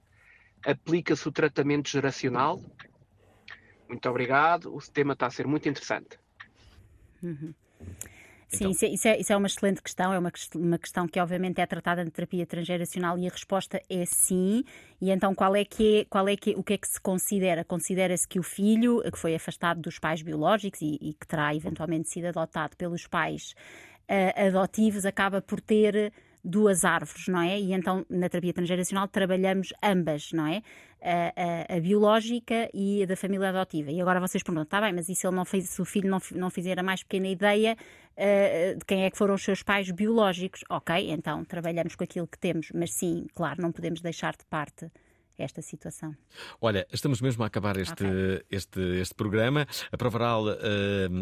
[0.65, 2.61] aplica-se o tratamento geracional?
[3.87, 6.19] Muito obrigado, o tema está a ser muito interessante.
[7.23, 7.53] Uhum.
[8.51, 8.71] Então.
[8.71, 10.11] Sim, isso, é, isso, é, isso é uma excelente questão.
[10.11, 14.05] É uma, uma questão que, obviamente, é tratada na terapia transgeracional e a resposta é
[14.05, 14.63] sim.
[14.99, 17.63] E então, qual é que é, qual é que o que é que se considera?
[17.63, 22.09] Considera-se que o filho que foi afastado dos pais biológicos e, e que terá eventualmente
[22.09, 23.53] sido adotado pelos pais
[24.07, 26.11] eh, adotivos acaba por ter
[26.43, 27.59] duas árvores, não é?
[27.59, 30.61] E então na terapia transgeracional trabalhamos ambas, não é?
[31.01, 33.91] A, a- a biológica e a da família adotiva.
[33.91, 36.09] E agora vocês perguntam, está bem, mas e se ele não fez, se o filho
[36.09, 37.77] não, não fizer a mais pequena ideia
[38.17, 40.61] eh, de quem é que foram os seus pais biológicos?
[40.69, 44.89] Ok, então trabalhamos com aquilo que temos, mas sim, claro, não podemos deixar de parte
[45.43, 46.15] esta situação.
[46.61, 48.03] Olha, estamos mesmo a acabar este,
[48.49, 49.65] este, este programa.
[49.91, 50.55] A Prova Oral eh,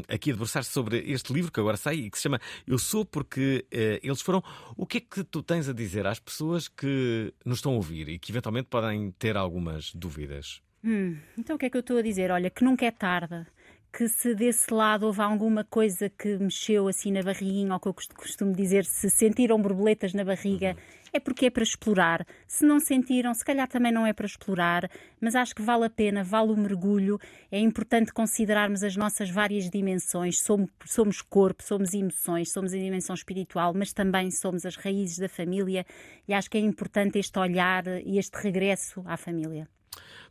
[0.07, 3.05] aqui a debruçar-se sobre este livro que agora sai e que se chama Eu Sou
[3.05, 4.43] Porque eh, Eles Foram.
[4.75, 8.09] O que é que tu tens a dizer às pessoas que nos estão a ouvir
[8.09, 10.61] e que eventualmente podem ter algumas dúvidas?
[10.83, 12.31] Hum, então o que é que eu estou a dizer?
[12.31, 13.45] Olha, que nunca é tarde,
[13.91, 17.93] que se desse lado houve alguma coisa que mexeu assim na barriguinha, ou que eu
[17.93, 20.77] cost- costumo dizer, se sentiram borboletas na barriga,
[21.13, 22.25] é porque é para explorar.
[22.47, 24.89] Se não sentiram, se calhar também não é para explorar,
[25.21, 27.19] mas acho que vale a pena, vale o mergulho.
[27.51, 30.39] É importante considerarmos as nossas várias dimensões.
[30.41, 35.29] Somos, somos corpo, somos emoções, somos a dimensão espiritual, mas também somos as raízes da
[35.29, 35.85] família
[36.27, 39.67] e acho que é importante este olhar e este regresso à família.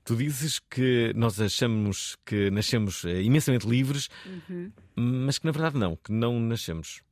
[0.04, 4.70] Tu dizes que nós achamos que nascemos eh, imensamente livres, Uhum.
[4.94, 7.02] mas que na verdade não, que não nascemos.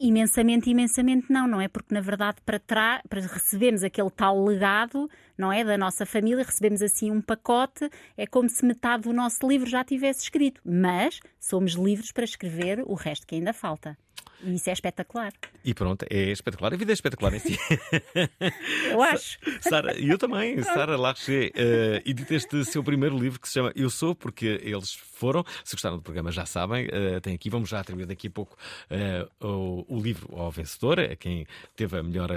[0.00, 1.66] Imensamente, imensamente não, não é?
[1.66, 5.64] Porque na verdade para trás, para recebermos aquele tal legado, não é?
[5.64, 9.82] Da nossa família, recebemos assim um pacote, é como se metade do nosso livro já
[9.82, 13.96] tivesse escrito, mas somos livres para escrever o resto que ainda falta.
[14.42, 15.32] E isso é espetacular.
[15.64, 16.72] E pronto, é espetacular.
[16.72, 17.58] A vida é espetacular em si.
[18.90, 19.38] Eu acho.
[19.60, 23.90] Sara, eu também, Sara Larcher, uh, edita este seu primeiro livro que se chama Eu
[23.90, 25.44] Sou, porque eles foram.
[25.64, 26.86] Se gostaram do programa, já sabem.
[26.86, 28.56] Uh, tem aqui, vamos já atribuir daqui a pouco
[28.90, 31.46] uh, o, o, livro ao vencedor, a quem
[31.76, 32.30] teve a melhor,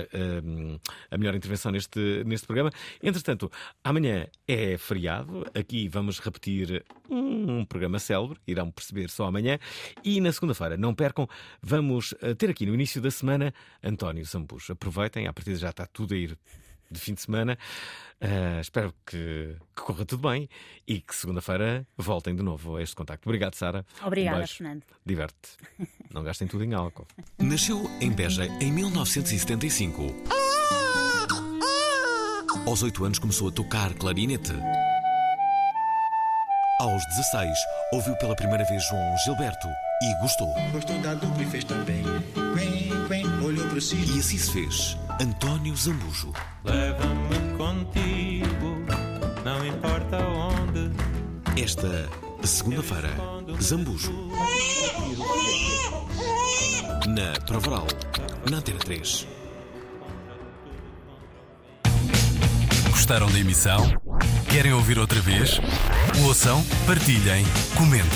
[1.09, 2.71] a melhor intervenção neste, neste programa.
[3.01, 3.51] Entretanto,
[3.83, 5.45] amanhã é feriado.
[5.53, 9.59] Aqui vamos repetir um programa célebre, irão perceber só amanhã.
[10.03, 11.27] E na segunda-feira, não percam,
[11.61, 13.53] vamos ter aqui no início da semana
[13.83, 14.73] António Zambujo.
[14.73, 16.37] Aproveitem, a partir de já está tudo a ir
[16.91, 17.57] de fim de semana.
[18.21, 20.47] Uh, espero que, que, corra tudo bem
[20.87, 23.27] e que segunda-feira voltem de novo a este contacto.
[23.27, 23.83] Obrigado, Sara.
[24.03, 24.83] Obrigada, um Fernando.
[25.03, 25.57] Diverte.
[26.11, 27.07] Não gastem tudo em álcool.
[27.39, 30.03] Nasceu em Beja em 1975.
[32.67, 34.53] Aos 8 anos começou a tocar clarinete.
[36.79, 37.57] Aos 16,
[37.93, 39.67] ouviu pela primeira vez João Gilberto
[40.01, 40.53] e gostou.
[40.71, 42.03] Gostou da dupla e fez também.
[42.33, 43.99] Quen, quen, olhou pro céu.
[43.99, 44.97] E assim se fez.
[45.21, 46.33] António Zambujo.
[46.63, 48.75] Leva-me contigo,
[49.45, 50.89] não importa onde.
[51.61, 52.09] Esta
[52.43, 53.11] segunda-feira,
[53.61, 54.11] Zambujo.
[57.07, 57.85] Na Provaral,
[58.49, 59.27] na Antena 3.
[62.89, 63.93] Gostaram da emissão?
[64.49, 65.61] Querem ouvir outra vez?
[66.25, 67.45] Ouçam, partilhem,
[67.77, 68.09] comentem.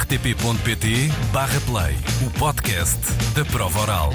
[0.00, 2.98] rtp.pt/play o podcast
[3.36, 4.10] da prova oral.